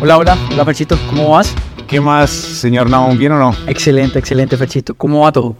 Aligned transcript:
Hola, 0.00 0.16
hola, 0.16 0.38
hola 0.52 0.64
Ferchito, 0.64 0.96
¿cómo 1.08 1.30
vas? 1.30 1.52
¿Qué 1.88 2.00
más, 2.00 2.30
señor 2.30 2.88
Naum? 2.88 3.18
¿Bien 3.18 3.32
o 3.32 3.38
no? 3.38 3.52
Excelente, 3.66 4.20
excelente 4.20 4.56
Ferchito, 4.56 4.94
¿cómo 4.94 5.22
va 5.22 5.32
todo? 5.32 5.56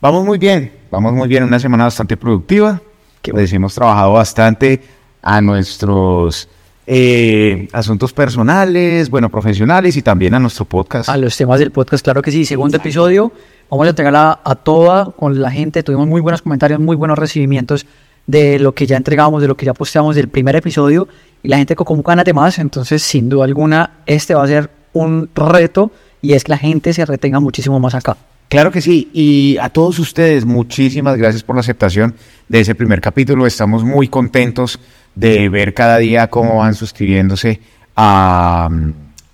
Vamos 0.00 0.24
muy 0.24 0.38
bien, 0.38 0.72
vamos 0.88 1.12
muy 1.12 1.26
bien, 1.26 1.42
una 1.42 1.58
semana 1.58 1.84
bastante 1.84 2.16
productiva. 2.16 2.80
Qué 3.20 3.32
Les 3.32 3.52
hemos 3.52 3.74
trabajado 3.74 4.12
bastante 4.12 4.80
a 5.20 5.40
nuestros 5.40 6.48
eh, 6.86 7.68
asuntos 7.72 8.12
personales, 8.12 9.10
bueno, 9.10 9.28
profesionales 9.28 9.96
y 9.96 10.02
también 10.02 10.34
a 10.34 10.38
nuestro 10.38 10.64
podcast. 10.64 11.08
A 11.08 11.16
los 11.16 11.36
temas 11.36 11.58
del 11.58 11.72
podcast, 11.72 12.04
claro 12.04 12.22
que 12.22 12.30
sí, 12.30 12.44
segundo 12.44 12.76
episodio, 12.76 13.32
vamos 13.68 13.86
a 13.86 13.90
entregarla 13.90 14.40
a 14.44 14.54
toda 14.54 15.06
con 15.10 15.42
la 15.42 15.50
gente, 15.50 15.82
tuvimos 15.82 16.06
muy 16.06 16.20
buenos 16.20 16.40
comentarios, 16.40 16.78
muy 16.78 16.94
buenos 16.94 17.18
recibimientos 17.18 17.84
de 18.26 18.58
lo 18.58 18.72
que 18.74 18.86
ya 18.86 18.96
entregamos, 18.96 19.42
de 19.42 19.48
lo 19.48 19.56
que 19.56 19.66
ya 19.66 19.74
posteamos 19.74 20.16
del 20.16 20.28
primer 20.28 20.56
episodio 20.56 21.08
y 21.42 21.48
la 21.48 21.58
gente 21.58 21.74
con 21.74 22.02
ganas 22.02 22.24
de 22.24 22.32
más, 22.32 22.58
entonces 22.58 23.02
sin 23.02 23.28
duda 23.28 23.44
alguna 23.44 23.98
este 24.06 24.34
va 24.34 24.44
a 24.44 24.46
ser 24.46 24.70
un 24.92 25.28
reto 25.34 25.90
y 26.20 26.34
es 26.34 26.44
que 26.44 26.52
la 26.52 26.58
gente 26.58 26.92
se 26.92 27.04
retenga 27.04 27.40
muchísimo 27.40 27.80
más 27.80 27.94
acá. 27.94 28.16
Claro 28.48 28.70
que 28.70 28.82
sí, 28.82 29.10
y 29.14 29.56
a 29.58 29.70
todos 29.70 29.98
ustedes, 29.98 30.44
muchísimas 30.44 31.16
gracias 31.16 31.42
por 31.42 31.56
la 31.56 31.60
aceptación 31.60 32.14
de 32.48 32.60
ese 32.60 32.74
primer 32.74 33.00
capítulo. 33.00 33.46
Estamos 33.46 33.82
muy 33.82 34.08
contentos 34.08 34.78
de 35.14 35.48
ver 35.48 35.72
cada 35.72 35.96
día 35.96 36.28
cómo 36.28 36.58
van 36.58 36.74
suscribiéndose 36.74 37.60
a, 37.96 38.68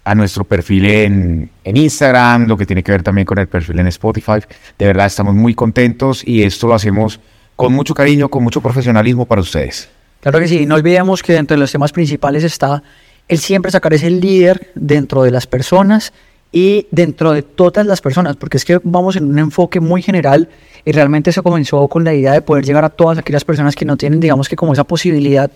a 0.05 0.15
nuestro 0.15 0.45
perfil 0.45 0.87
en, 0.87 1.51
en 1.65 1.77
Instagram, 1.77 2.46
lo 2.46 2.57
que 2.57 2.65
tiene 2.65 2.84
que 2.84 2.93
ver 2.93 3.02
también 3.02 3.27
con 3.27 3.38
el 3.38 3.48
perfil 3.48 3.80
en 3.80 3.88
Spotify. 3.88 4.41
De 4.79 4.87
verdad, 4.87 5.07
estamos 5.07 5.34
muy 5.34 5.52
contentos 5.52 6.23
y 6.27 6.45
esto 6.45 6.68
lo 6.68 6.74
hacemos 6.74 7.18
con 7.58 7.72
mucho 7.74 7.92
cariño, 7.94 8.28
con 8.28 8.42
mucho 8.42 8.60
profesionalismo 8.60 9.26
para 9.26 9.40
ustedes. 9.42 9.88
Claro 10.20 10.38
que 10.40 10.48
sí, 10.48 10.64
no 10.66 10.74
olvidemos 10.76 11.22
que 11.22 11.32
dentro 11.34 11.54
de 11.56 11.60
los 11.60 11.70
temas 11.72 11.92
principales 11.92 12.42
está 12.44 12.82
el 13.28 13.38
siempre 13.38 13.70
sacar 13.70 13.92
ese 13.92 14.10
líder 14.10 14.70
dentro 14.74 15.22
de 15.22 15.30
las 15.30 15.46
personas 15.46 16.12
y 16.50 16.87
dentro 16.90 17.32
de 17.32 17.42
todas 17.42 17.84
las 17.87 18.00
personas, 18.00 18.37
porque 18.37 18.56
es 18.56 18.65
que 18.65 18.80
vamos 18.82 19.16
en 19.16 19.24
un 19.30 19.38
enfoque 19.38 19.80
muy 19.80 20.00
general 20.00 20.48
y 20.84 20.92
realmente 20.92 21.30
se 21.30 21.42
comenzó 21.42 21.87
con 21.88 22.04
la 22.04 22.15
idea 22.15 22.32
de 22.32 22.40
poder 22.40 22.65
llegar 22.65 22.84
a 22.84 22.88
todas 22.88 23.18
aquellas 23.18 23.45
personas 23.45 23.76
que 23.76 23.84
no 23.84 23.96
tienen, 23.98 24.18
digamos 24.18 24.48
que 24.48 24.56
como 24.56 24.72
esa 24.72 24.84
posibilidad 24.84 25.50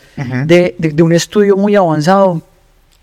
de, 0.47 0.75
de- 0.79 0.91
de 0.91 1.03
un 1.03 1.13
estudio 1.13 1.57
muy 1.57 1.75
avanzado 1.77 2.43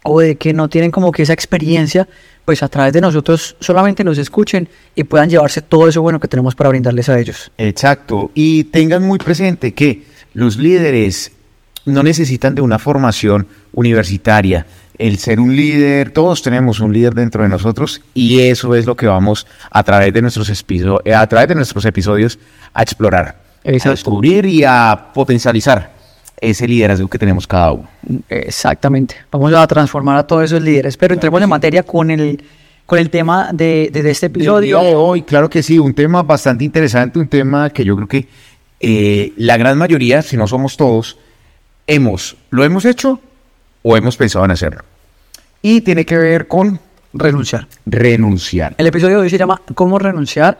o 0.04 0.20
de 0.20 0.36
que 0.38 0.54
no 0.54 0.70
tienen 0.70 0.92
como 0.92 1.12
que 1.12 1.24
esa 1.24 1.34
experiencia, 1.34 2.08
pues 2.46 2.64
a 2.64 2.68
través 2.68 2.94
de 2.94 3.02
nosotros 3.02 3.56
solamente 3.60 4.04
nos 4.04 4.18
escuchen 4.18 4.68
y 4.96 5.04
puedan 5.04 5.30
llevarse 5.30 5.62
todo 5.62 5.88
eso 5.88 6.02
bueno 6.02 6.20
que 6.20 6.28
tenemos 6.28 6.56
para 6.56 6.70
brindarles 6.70 7.10
a 7.10 7.20
ellos. 7.20 7.52
Exacto. 7.58 8.32
Y 8.34 8.64
tengan 8.66 9.04
muy 9.04 9.20
presente 9.20 9.74
que 9.74 10.04
los 10.34 10.58
líderes 10.58 11.32
no 11.86 12.02
necesitan 12.04 12.56
de 12.56 12.62
una 12.62 12.80
formación 12.80 13.48
universitaria. 13.74 14.66
El 14.98 15.18
ser 15.18 15.40
un 15.40 15.56
líder, 15.56 16.12
todos 16.12 16.42
tenemos 16.42 16.80
un 16.82 16.92
líder 16.92 17.14
dentro 17.14 17.44
de 17.44 17.50
nosotros 17.50 18.02
y 18.14 18.42
eso 18.42 18.76
es 18.76 18.86
lo 18.86 18.96
que 18.98 19.08
vamos 19.08 19.48
a 19.72 19.82
través 19.84 20.14
de 20.14 20.22
nuestros, 20.22 20.50
episo- 20.50 21.02
eh, 21.06 21.14
a 21.14 21.26
través 21.28 21.48
de 21.48 21.56
nuestros 21.56 21.86
episodios 21.86 22.38
a 22.74 22.84
explorar, 22.84 23.38
a 23.66 23.90
descubrir 23.90 24.46
y 24.46 24.64
a 24.66 25.08
potencializar 25.14 25.94
ese 26.42 26.68
liderazgo 26.68 27.08
que 27.08 27.18
tenemos 27.20 27.46
cada 27.48 27.72
uno. 27.74 27.88
Exactamente. 28.30 29.16
Vamos 29.32 29.54
a 29.54 29.66
transformar 29.68 30.18
a 30.18 30.26
todos 30.28 30.46
esos 30.46 30.62
líderes. 30.62 30.98
Pero 30.98 31.14
entremos 31.14 31.42
en 31.42 31.50
materia 31.50 31.84
con 31.84 32.10
el, 32.12 32.42
con 32.86 33.00
el 33.00 33.10
tema 33.10 33.50
de, 33.54 33.90
de- 33.92 34.04
de 34.04 34.12
este 34.12 34.28
El 34.28 34.34
día 34.34 34.42
episodio. 34.44 34.80
de 34.82 34.96
hoy, 34.96 35.22
claro 35.24 35.50
que 35.50 35.62
sí, 35.64 35.78
un 35.80 35.94
tema 35.94 36.24
bastante 36.24 36.64
interesante, 36.64 37.20
un 37.20 37.28
tema 37.28 37.70
que 37.70 37.84
yo 37.84 37.96
creo 37.96 38.08
que 38.08 38.28
eh, 38.80 39.34
la 39.38 39.58
gran 39.58 39.78
mayoría, 39.78 40.22
si 40.22 40.38
no 40.38 40.48
somos 40.48 40.78
todos, 40.78 41.18
hemos, 41.88 42.38
lo 42.50 42.64
hemos 42.64 42.86
hecho 42.86 43.20
o 43.84 43.98
hemos 43.98 44.16
pensado 44.18 44.46
en 44.46 44.52
hacerlo. 44.52 44.84
Y 45.62 45.82
tiene 45.82 46.06
que 46.06 46.18
ver 46.18 46.48
con 46.48 46.80
Renunciar. 47.14 47.68
renunciar. 47.86 48.76
El 48.78 48.88
episodio 48.88 49.18
de 49.18 49.24
hoy 49.24 49.30
se 49.30 49.38
llama 49.38 49.62
¿Cómo 49.76 49.98
renunciar 50.00 50.58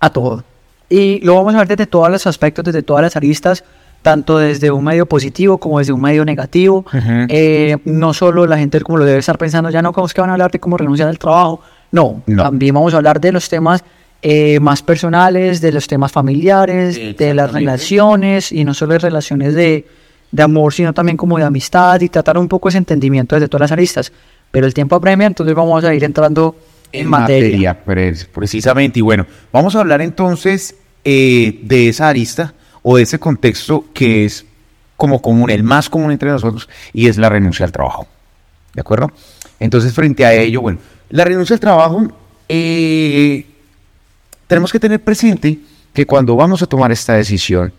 a 0.00 0.10
todo? 0.10 0.44
Y 0.88 1.20
lo 1.24 1.34
vamos 1.34 1.54
a 1.54 1.58
ver 1.58 1.68
desde 1.68 1.86
todos 1.86 2.08
los 2.10 2.26
aspectos, 2.26 2.64
desde 2.64 2.82
todas 2.82 3.02
las 3.02 3.16
aristas, 3.16 3.64
tanto 4.02 4.38
desde 4.38 4.70
un 4.70 4.84
medio 4.84 5.06
positivo 5.06 5.58
como 5.58 5.78
desde 5.78 5.92
un 5.92 6.00
medio 6.00 6.24
negativo. 6.24 6.84
Eh, 7.28 7.76
no 7.84 8.14
solo 8.14 8.46
la 8.46 8.56
gente 8.58 8.80
como 8.80 8.98
lo 8.98 9.04
debe 9.04 9.18
estar 9.18 9.36
pensando, 9.38 9.70
ya 9.70 9.82
no 9.82 9.92
como 9.92 10.06
es 10.06 10.14
que 10.14 10.20
van 10.20 10.30
a 10.30 10.34
hablar 10.34 10.50
de 10.50 10.58
cómo 10.60 10.76
renunciar 10.76 11.08
al 11.08 11.18
trabajo. 11.18 11.60
No, 11.90 12.22
No. 12.26 12.42
también 12.44 12.74
vamos 12.74 12.94
a 12.94 12.98
hablar 12.98 13.20
de 13.20 13.32
los 13.32 13.48
temas 13.48 13.82
eh, 14.22 14.58
más 14.60 14.82
personales, 14.82 15.60
de 15.60 15.72
los 15.72 15.86
temas 15.86 16.10
familiares, 16.12 17.16
de 17.16 17.34
las 17.34 17.52
relaciones, 17.52 18.50
y 18.52 18.64
no 18.64 18.74
solo 18.74 18.94
de 18.94 18.98
relaciones 18.98 19.54
de, 19.54 19.86
de 20.30 20.42
amor, 20.42 20.72
sino 20.72 20.92
también 20.92 21.16
como 21.16 21.38
de 21.38 21.44
amistad 21.44 22.00
y 22.00 22.08
tratar 22.08 22.36
un 22.38 22.48
poco 22.48 22.68
ese 22.68 22.78
entendimiento 22.78 23.36
desde 23.36 23.48
todas 23.48 23.62
las 23.70 23.72
aristas. 23.72 24.12
Pero 24.50 24.66
el 24.66 24.74
tiempo 24.74 24.96
apremia, 24.96 25.26
entonces 25.26 25.54
vamos 25.54 25.84
a 25.84 25.94
ir 25.94 26.02
entrando 26.04 26.56
en, 26.90 27.06
materia. 27.08 27.74
pre- 27.84 28.14
precisamente. 28.34 28.98
Y 28.98 29.02
bueno, 29.02 29.26
vamos 29.52 29.76
a 29.76 29.80
hablar 29.80 30.00
entonces 30.02 30.74
eh, 31.04 31.60
de 31.62 31.88
esa 31.90 32.08
arista 32.08 32.54
o 32.82 32.96
de 32.96 33.02
ese 33.02 33.18
contexto 33.18 33.84
que 33.92 34.24
es 34.24 34.44
como 34.96 35.22
común, 35.22 35.50
el 35.50 35.62
más 35.62 35.88
común 35.88 36.10
entre 36.10 36.30
nosotros, 36.30 36.68
y 36.92 37.06
es 37.06 37.18
la 37.18 37.28
renuncia 37.28 37.64
al 37.64 37.72
trabajo. 37.72 38.08
¿De 38.74 38.80
acuerdo? 38.80 39.10
Entonces, 39.60 39.92
frente 39.92 40.24
a 40.24 40.34
ello, 40.34 40.60
bueno, 40.60 40.78
la 41.10 41.24
renuncia 41.24 41.54
al 41.54 41.60
trabajo, 41.60 42.08
eh, 42.48 43.46
tenemos 44.46 44.72
que 44.72 44.80
tener 44.80 45.02
presente 45.02 45.58
que 45.92 46.06
cuando 46.06 46.36
vamos 46.36 46.62
a 46.62 46.66
tomar 46.66 46.90
esta 46.90 47.14
decisión, 47.14 47.72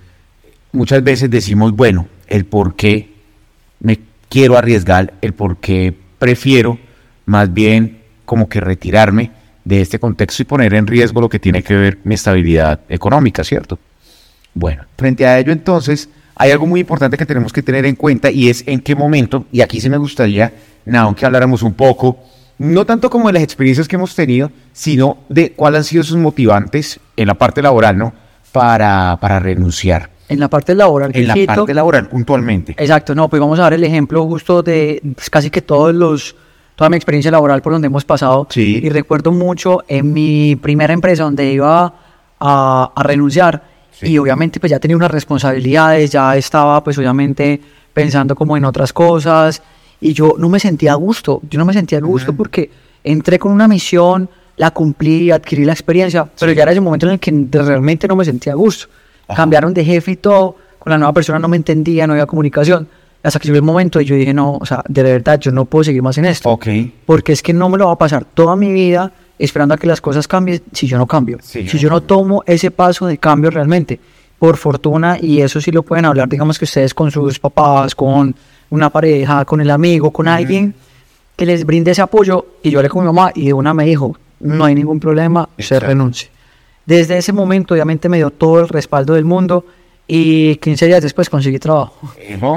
muchas 0.72 1.04
veces 1.04 1.30
decimos, 1.30 1.76
bueno, 1.76 2.08
el 2.28 2.46
por 2.46 2.76
qué 2.76 3.14
me 3.80 4.00
quiero 4.30 4.58
arriesgar, 4.58 5.14
el 5.22 5.34
por 5.34 5.58
qué 5.58 5.94
prefiero 6.18 6.80
más 7.26 7.54
bien 7.54 8.00
como 8.26 8.48
que 8.48 8.62
retirarme 8.62 9.32
de 9.66 9.82
este 9.82 10.00
contexto 10.00 10.42
y 10.42 10.46
poner 10.46 10.74
en 10.74 10.88
riesgo 10.88 11.22
lo 11.22 11.30
que 11.30 11.40
tiene 11.40 11.64
que 11.64 11.76
ver 11.76 12.00
mi 12.04 12.16
estabilidad 12.16 12.82
económica, 12.90 13.44
¿cierto? 13.44 13.78
Bueno, 14.60 14.84
frente 14.98 15.26
a 15.26 15.40
ello 15.40 15.54
entonces 15.54 16.10
hay 16.36 16.52
algo 16.52 16.66
muy 16.66 16.82
importante 16.82 17.18
que 17.18 17.26
tenemos 17.26 17.54
que 17.54 17.64
tener 17.64 17.86
en 17.86 17.96
cuenta 17.96 18.30
y 18.30 18.50
es 18.50 18.64
en 18.68 18.82
qué 18.82 18.94
momento, 18.94 19.46
y 19.54 19.62
aquí 19.62 19.80
sí 19.80 19.90
me 19.90 19.98
gustaría, 19.98 20.52
Naon, 20.86 21.16
que 21.16 21.26
habláramos 21.26 21.64
un 21.64 21.74
poco, 21.74 22.18
no 22.58 22.86
tanto 22.86 23.10
como 23.10 23.28
de 23.28 23.34
las 23.34 23.44
experiencias 23.44 23.88
que 23.88 23.96
hemos 23.96 24.14
tenido, 24.14 24.52
sino 24.74 25.20
de 25.30 25.54
cuáles 25.54 25.80
han 25.80 25.84
sido 25.86 26.04
sus 26.04 26.18
motivantes 26.18 27.00
en 27.16 27.28
la 27.28 27.36
parte 27.36 27.62
laboral, 27.62 27.98
¿no? 27.98 28.14
Para, 28.52 29.18
para 29.22 29.40
renunciar. 29.40 30.10
En 30.28 30.42
la 30.42 30.50
parte 30.50 30.76
laboral, 30.76 31.12
En 31.14 31.28
la 31.28 31.36
parte 31.46 31.74
laboral 31.74 32.10
puntualmente. 32.10 32.74
Exacto, 32.78 33.16
no, 33.16 33.30
pues 33.30 33.40
vamos 33.40 33.60
a 33.60 33.64
dar 33.64 33.74
el 33.74 33.84
ejemplo 33.86 34.26
justo 34.26 34.62
de 34.62 35.02
pues, 35.16 35.30
casi 35.30 35.50
que 35.50 35.62
todos 35.62 35.96
los, 35.96 36.36
toda 36.76 36.90
mi 36.90 36.98
experiencia 36.98 37.32
laboral 37.32 37.62
por 37.62 37.72
donde 37.72 37.88
hemos 37.88 38.04
pasado. 38.04 38.46
Sí. 38.50 38.82
Y 38.84 38.90
recuerdo 38.90 39.32
mucho 39.32 39.84
en 39.88 40.12
mi 40.12 40.58
primera 40.58 40.94
empresa 40.94 41.24
donde 41.24 41.50
iba 41.52 41.94
a, 42.40 42.92
a 42.96 43.04
renunciar 43.04 43.79
Sí. 44.00 44.08
y 44.08 44.18
obviamente 44.18 44.60
pues 44.60 44.70
ya 44.70 44.80
tenía 44.80 44.96
unas 44.96 45.12
responsabilidades, 45.12 46.12
ya 46.12 46.36
estaba 46.38 46.84
pues 46.84 46.98
obviamente 46.98 47.60
pensando 47.94 48.36
como 48.36 48.56
en 48.56 48.64
otras 48.64 48.94
cosas 48.94 49.62
y 50.00 50.14
yo 50.14 50.36
no 50.38 50.48
me 50.48 50.60
sentía 50.60 50.94
a 50.94 50.96
gusto, 50.96 51.42
yo 51.50 51.60
no 51.60 51.66
me 51.66 51.74
sentía 51.74 51.98
a 51.98 52.02
gusto 52.02 52.34
porque 52.34 52.70
entré 53.04 53.38
con 53.40 53.52
una 53.52 53.68
misión, 53.68 54.30
la 54.58 54.72
cumplí, 54.72 55.32
adquirí 55.32 55.66
la 55.66 55.74
experiencia, 55.74 56.30
pero 56.40 56.52
ya 56.52 56.64
era 56.64 56.72
ese 56.72 56.82
momento 56.82 57.08
en 57.08 57.14
el 57.14 57.20
que 57.20 57.48
realmente 57.52 58.08
no 58.08 58.16
me 58.16 58.26
sentía 58.26 58.54
a 58.54 58.56
gusto. 58.56 58.88
Ajá. 59.28 59.38
Cambiaron 59.38 59.74
de 59.74 59.84
jefe 59.84 60.12
y 60.12 60.16
todo, 60.16 60.56
con 60.78 60.92
la 60.92 60.98
nueva 60.98 61.14
persona 61.14 61.40
no 61.40 61.48
me 61.48 61.58
entendía, 61.58 62.08
no 62.08 62.14
había 62.14 62.26
comunicación. 62.26 62.88
Hasta 63.22 63.40
que 63.40 63.48
llegó 63.48 63.58
el 63.58 63.64
momento 63.64 64.00
y 64.00 64.06
yo 64.06 64.16
dije, 64.16 64.34
no, 64.34 64.56
o 64.56 64.66
sea, 64.66 64.82
de 64.88 65.04
verdad, 65.04 65.40
yo 65.40 65.52
no 65.52 65.66
puedo 65.66 65.84
seguir 65.84 66.02
más 66.02 66.18
en 66.18 66.26
esto. 66.26 66.50
Ok. 66.50 66.68
Porque 67.06 67.34
es 67.34 67.42
que 67.42 67.52
no 67.52 67.68
me 67.68 67.78
lo 67.78 67.88
va 67.88 67.94
a 67.94 67.98
pasar 67.98 68.24
toda 68.24 68.56
mi 68.56 68.72
vida 68.72 69.12
esperando 69.40 69.74
a 69.74 69.78
que 69.78 69.88
las 69.88 70.02
cosas 70.02 70.28
cambien 70.28 70.62
si 70.74 70.86
yo 70.86 70.98
no 70.98 71.08
cambio. 71.08 71.40
Sí, 71.42 71.68
si 71.68 71.80
yo 71.80 71.90
no 71.90 72.02
tomo 72.02 72.44
ese 72.46 72.70
paso 72.70 73.08
de 73.08 73.18
cambio 73.18 73.50
realmente. 73.50 74.00
Por 74.38 74.56
fortuna, 74.56 75.18
y 75.20 75.42
eso 75.42 75.60
sí 75.60 75.70
lo 75.70 75.84
pueden 75.84 76.06
hablar, 76.06 76.30
digamos 76.30 76.58
que 76.58 76.64
ustedes 76.64 76.94
con 76.94 77.12
sus 77.12 77.40
papás, 77.40 77.94
con 77.94 78.34
una 78.70 78.90
pareja, 78.90 79.44
con 79.44 79.60
el 79.60 79.70
amigo, 79.70 80.12
con 80.12 80.30
alguien 80.30 80.74
que 81.36 81.46
les 81.46 81.66
brinde 81.66 81.92
ese 81.92 82.02
apoyo. 82.02 82.46
Y 82.64 82.70
yo 82.70 82.80
hablé 82.80 82.90
con 82.90 83.02
mi 83.02 83.08
mamá 83.08 83.32
y 83.36 83.48
de 83.48 83.54
una 83.54 83.74
me 83.74 83.84
dijo, 83.84 84.16
no 84.40 84.64
hay 84.64 84.76
ningún 84.76 85.00
problema, 85.00 85.50
se 85.58 85.80
renuncie. 85.80 86.30
Desde 86.86 87.18
ese 87.18 87.34
momento, 87.34 87.74
obviamente, 87.74 88.08
me 88.08 88.18
dio 88.18 88.30
todo 88.30 88.62
el 88.62 88.70
respaldo 88.70 89.14
del 89.14 89.26
mundo 89.26 89.66
y 90.08 90.56
15 90.56 90.88
días 90.88 91.04
después 91.04 91.30
conseguí 91.30 91.60
trabajo. 91.60 91.96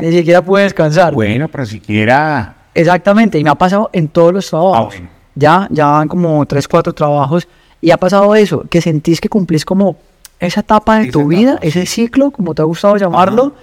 Ni 0.00 0.12
siquiera 0.12 0.40
pude 0.40 0.62
descansar. 0.62 1.12
Bueno, 1.12 1.48
pero 1.48 1.66
siquiera. 1.66 2.56
Exactamente, 2.74 3.38
y 3.38 3.44
me 3.44 3.50
ha 3.50 3.56
pasado 3.56 3.90
en 3.92 4.08
todos 4.08 4.32
los 4.32 4.48
trabajos. 4.48 4.94
Ah, 4.94 4.98
bueno. 4.98 5.21
Ya, 5.34 5.66
ya 5.70 5.86
van 5.86 6.08
como 6.08 6.44
tres, 6.46 6.68
cuatro 6.68 6.92
trabajos 6.92 7.48
y 7.80 7.90
ha 7.90 7.96
pasado 7.96 8.34
eso, 8.34 8.64
que 8.68 8.80
sentís 8.80 9.20
que 9.20 9.28
cumplís 9.28 9.64
como 9.64 9.96
esa 10.38 10.60
etapa 10.60 10.98
de 10.98 11.04
Esa 11.04 11.12
tu 11.12 11.20
etapa, 11.20 11.28
vida, 11.30 11.58
sí. 11.62 11.68
ese 11.68 11.86
ciclo, 11.86 12.30
como 12.30 12.54
te 12.54 12.62
ha 12.62 12.64
gustado 12.64 12.96
llamarlo, 12.96 13.54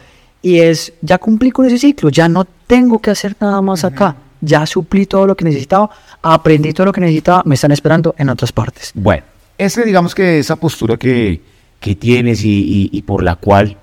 y 0.42 0.60
es, 0.60 0.94
ya 1.01 1.18
cumplí 1.18 1.51
con 1.51 1.66
ese 1.66 1.77
ciclo, 1.77 2.10
ya 2.10 2.27
no 2.30 2.45
tengo 2.45 3.00
que 3.00 3.12
hacer 3.12 3.36
nada 3.39 3.62
más 3.62 3.83
acá, 3.83 4.16
ya 4.42 4.66
suplí 4.66 5.06
todo 5.06 5.27
lo 5.27 5.36
que 5.36 5.44
necesitaba, 5.45 5.89
aprendí 6.21 6.74
todo 6.74 6.86
lo 6.86 6.94
que 6.94 7.01
necesitaba, 7.01 7.44
me 7.45 7.56
están 7.56 7.71
esperando 7.71 8.16
en 8.18 8.30
otras 8.30 8.51
partes. 8.51 8.92
Bueno, 8.94 9.24
ese 9.57 9.83
digamos 9.83 10.16
que 10.16 10.39
esa 10.39 10.56
postura 10.56 10.98
que, 10.98 11.42
que 11.80 11.95
tienes 11.95 12.44
y, 12.44 12.50
y- 12.50 12.89
y 12.94 13.01
por 13.04 13.21
la 13.24 13.36
cual, 13.36 13.77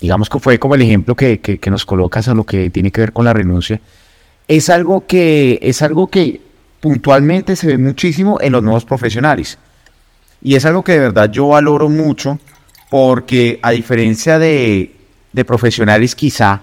digamos 0.00 0.28
que 0.30 0.38
fue 0.40 0.58
como 0.58 0.74
el 0.74 0.82
ejemplo 0.82 1.14
que, 1.14 1.40
que- 1.40 1.58
que 1.58 1.70
nos 1.70 1.84
colocas 1.84 2.26
a 2.28 2.34
lo 2.34 2.44
que 2.44 2.70
tiene 2.70 2.90
que 2.90 3.02
ver 3.02 3.12
con 3.12 3.24
la 3.26 3.32
renuncia, 3.34 3.80
es 4.48 4.68
algo 4.70 5.06
que, 5.06 5.58
es 5.62 5.82
algo 5.82 6.06
que 6.08 6.40
puntualmente 6.80 7.56
se 7.56 7.68
ve 7.68 7.78
muchísimo 7.78 8.38
en 8.40 8.52
los 8.52 8.62
nuevos 8.62 8.84
profesionales. 8.84 9.58
Y 10.42 10.54
es 10.54 10.64
algo 10.64 10.82
que 10.82 10.92
de 10.92 10.98
verdad 11.00 11.30
yo 11.30 11.48
valoro 11.48 11.88
mucho 11.88 12.38
porque 12.90 13.60
a 13.62 13.70
diferencia 13.70 14.38
de, 14.38 14.94
de 15.32 15.44
profesionales 15.44 16.14
quizá 16.14 16.62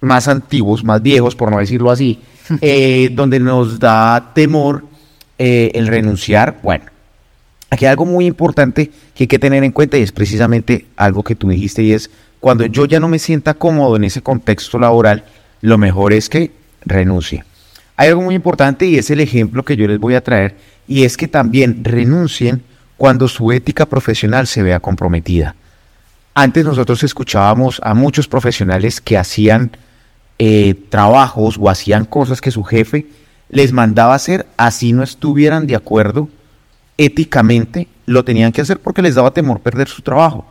más 0.00 0.28
antiguos, 0.28 0.84
más 0.84 1.02
viejos, 1.02 1.34
por 1.34 1.50
no 1.50 1.58
decirlo 1.58 1.90
así, 1.90 2.20
eh, 2.60 3.10
donde 3.12 3.40
nos 3.40 3.78
da 3.78 4.32
temor 4.34 4.84
eh, 5.38 5.70
el 5.74 5.86
renunciar, 5.86 6.58
bueno, 6.62 6.84
aquí 7.70 7.84
hay 7.84 7.90
algo 7.90 8.06
muy 8.06 8.26
importante 8.26 8.90
que 9.14 9.24
hay 9.24 9.28
que 9.28 9.38
tener 9.38 9.64
en 9.64 9.72
cuenta 9.72 9.98
y 9.98 10.02
es 10.02 10.12
precisamente 10.12 10.86
algo 10.96 11.22
que 11.22 11.34
tú 11.34 11.48
dijiste 11.48 11.82
y 11.82 11.92
es 11.92 12.10
cuando 12.40 12.66
yo 12.66 12.86
ya 12.86 13.00
no 13.00 13.08
me 13.08 13.18
sienta 13.18 13.54
cómodo 13.54 13.96
en 13.96 14.04
ese 14.04 14.22
contexto 14.22 14.78
laboral, 14.78 15.24
lo 15.60 15.76
mejor 15.76 16.12
es 16.12 16.28
que 16.28 16.52
renuncie. 16.84 17.44
Hay 17.98 18.10
algo 18.10 18.22
muy 18.22 18.36
importante 18.36 18.86
y 18.86 18.96
es 18.96 19.10
el 19.10 19.18
ejemplo 19.18 19.64
que 19.64 19.76
yo 19.76 19.88
les 19.88 19.98
voy 19.98 20.14
a 20.14 20.22
traer 20.22 20.54
y 20.86 21.02
es 21.02 21.16
que 21.16 21.26
también 21.26 21.82
renuncien 21.82 22.62
cuando 22.96 23.26
su 23.26 23.50
ética 23.50 23.86
profesional 23.86 24.46
se 24.46 24.62
vea 24.62 24.78
comprometida. 24.78 25.56
Antes 26.32 26.64
nosotros 26.64 27.02
escuchábamos 27.02 27.80
a 27.82 27.94
muchos 27.94 28.28
profesionales 28.28 29.00
que 29.00 29.18
hacían 29.18 29.72
eh, 30.38 30.76
trabajos 30.90 31.56
o 31.58 31.68
hacían 31.68 32.04
cosas 32.04 32.40
que 32.40 32.52
su 32.52 32.62
jefe 32.62 33.08
les 33.50 33.72
mandaba 33.72 34.14
hacer, 34.14 34.46
así 34.56 34.92
no 34.92 35.02
estuvieran 35.02 35.66
de 35.66 35.74
acuerdo 35.74 36.28
éticamente, 36.98 37.88
lo 38.06 38.24
tenían 38.24 38.52
que 38.52 38.60
hacer 38.60 38.78
porque 38.78 39.02
les 39.02 39.16
daba 39.16 39.32
temor 39.32 39.58
perder 39.58 39.88
su 39.88 40.02
trabajo. 40.02 40.46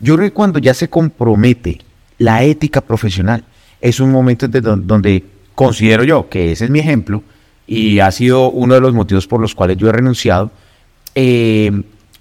Yo 0.00 0.16
creo 0.16 0.28
que 0.28 0.34
cuando 0.34 0.58
ya 0.58 0.74
se 0.74 0.90
compromete 0.90 1.80
la 2.18 2.42
ética 2.42 2.82
profesional, 2.82 3.42
es 3.80 4.00
un 4.00 4.12
momento 4.12 4.48
donde 4.48 5.24
considero 5.60 6.04
yo 6.04 6.26
que 6.30 6.52
ese 6.52 6.64
es 6.64 6.70
mi 6.70 6.78
ejemplo 6.78 7.22
y 7.66 8.00
ha 8.00 8.10
sido 8.12 8.50
uno 8.50 8.72
de 8.72 8.80
los 8.80 8.94
motivos 8.94 9.26
por 9.26 9.42
los 9.42 9.54
cuales 9.54 9.76
yo 9.76 9.90
he 9.90 9.92
renunciado, 9.92 10.50
eh, 11.14 11.70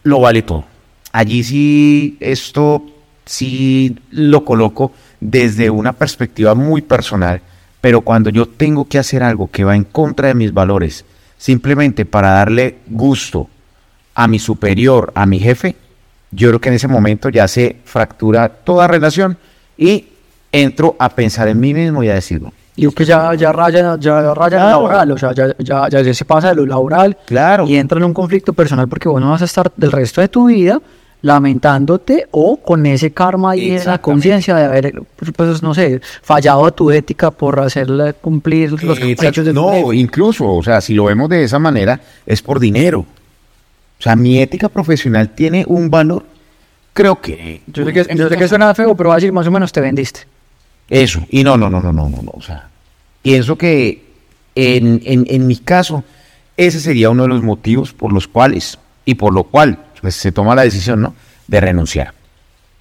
lo 0.04 0.20
vale 0.20 0.42
todo. 0.42 0.66
Allí 1.14 1.42
sí, 1.46 2.18
esto 2.20 2.84
sí 3.24 3.96
lo 4.12 4.44
coloco 4.44 4.92
desde 5.22 5.70
una 5.70 5.94
perspectiva 5.94 6.54
muy 6.54 6.82
personal, 6.82 7.40
pero 7.80 8.02
cuando 8.02 8.30
yo 8.30 8.46
tengo 8.46 8.90
que 8.90 9.00
hacer 9.00 9.24
algo 9.24 9.50
que 9.50 9.64
va 9.64 9.74
en 9.74 9.86
contra 9.86 10.28
de 10.28 10.36
mis 10.36 10.54
valores, 10.54 11.06
simplemente 11.38 12.04
para 12.04 12.32
darle 12.32 12.80
gusto 12.88 13.48
a 14.16 14.28
mi 14.28 14.38
superior, 14.38 15.14
a 15.16 15.26
mi 15.26 15.40
jefe, 15.40 15.78
yo 16.32 16.50
creo 16.50 16.60
que 16.60 16.68
en 16.68 16.76
ese 16.76 16.90
momento 16.90 17.30
ya 17.30 17.48
se 17.48 17.78
fractura 17.86 18.50
toda 18.50 18.90
relación 18.90 19.38
y 19.78 20.08
entro 20.52 20.98
a 21.00 21.08
pensar 21.16 21.48
en 21.48 21.62
mí 21.62 21.74
mismo 21.74 22.04
y 22.04 22.10
a 22.10 22.16
decirlo. 22.16 22.52
Y 22.80 22.92
que 22.94 23.06
ya, 23.06 23.34
ya 23.36 23.52
raya, 23.52 23.98
ya 24.00 24.34
raya 24.34 24.66
laboral, 24.66 25.12
o 25.12 25.18
sea, 25.18 25.34
ya, 25.34 25.54
ya, 25.60 25.90
ya, 25.90 26.14
se 26.14 26.26
pasa 26.26 26.50
de 26.50 26.56
lo 26.56 26.66
laboral 26.66 27.18
claro. 27.26 27.68
y 27.68 27.76
entra 27.76 27.98
en 27.98 28.06
un 28.06 28.14
conflicto 28.14 28.54
personal 28.54 28.88
porque 28.88 29.10
vos 29.10 29.20
no 29.20 29.32
vas 29.32 29.42
a 29.42 29.46
estar 29.46 29.72
del 29.76 29.92
resto 29.92 30.22
de 30.22 30.28
tu 30.28 30.48
vida 30.48 30.82
lamentándote 31.22 32.28
o 32.32 32.58
con 32.58 32.86
ese 32.86 33.12
karma 33.12 33.56
y 33.56 33.72
esa 33.72 33.98
conciencia 33.98 34.56
de 34.56 34.66
haber, 34.66 35.04
pues 35.36 35.62
no 35.62 35.74
sé, 35.74 36.00
fallado 36.22 36.66
a 36.66 36.72
tu 36.72 36.92
ética 36.92 37.32
por 37.32 37.60
hacerle 37.60 38.14
cumplir 38.14 38.72
los 38.72 39.00
caprichos 39.00 39.46
de 39.46 39.54
No, 39.54 39.92
incluso, 39.92 40.48
o 40.48 40.64
sea, 40.64 40.80
si 40.80 40.94
lo 40.94 41.06
vemos 41.06 41.30
de 41.30 41.44
esa 41.44 41.60
manera, 41.60 42.00
es 42.26 42.42
por 42.42 42.60
dinero. 42.60 43.00
O 43.02 44.02
sea, 44.02 44.16
mi 44.16 44.40
ética 44.40 44.70
profesional 44.70 45.30
tiene 45.30 45.66
un 45.68 45.90
valor, 45.90 46.24
creo 46.94 47.20
que... 47.20 47.62
Yo 47.68 47.84
sé 47.84 47.92
que, 47.92 48.16
yo 48.16 48.30
sé 48.30 48.38
que 48.38 48.48
suena 48.48 48.74
feo, 48.74 48.96
pero 48.96 49.10
va 49.10 49.16
a 49.16 49.18
decir 49.18 49.34
más 49.34 49.46
o 49.46 49.52
menos 49.52 49.74
te 49.74 49.82
vendiste. 49.82 50.22
Eso, 50.90 51.22
y 51.30 51.44
no, 51.44 51.58
no, 51.58 51.70
no, 51.70 51.82
no, 51.82 51.92
no, 51.92 52.10
no, 52.10 52.22
no, 52.22 52.32
o 52.34 52.42
sea, 52.42 52.69
pienso 53.22 53.58
que 53.58 54.04
en, 54.56 55.02
en, 55.06 55.26
en 55.30 55.48
mi 55.48 55.58
caso, 55.58 56.04
ese 56.58 56.80
sería 56.80 57.10
uno 57.10 57.24
de 57.24 57.30
los 57.30 57.44
motivos 57.44 57.94
por 57.94 58.12
los 58.12 58.28
cuales, 58.28 58.78
y 59.06 59.16
por 59.16 59.34
lo 59.34 59.44
cual 59.44 59.78
pues 60.02 60.16
se 60.16 60.32
toma 60.32 60.56
la 60.56 60.64
decisión, 60.64 61.02
¿no? 61.02 61.14
De 61.48 61.60
renunciar. 61.60 62.14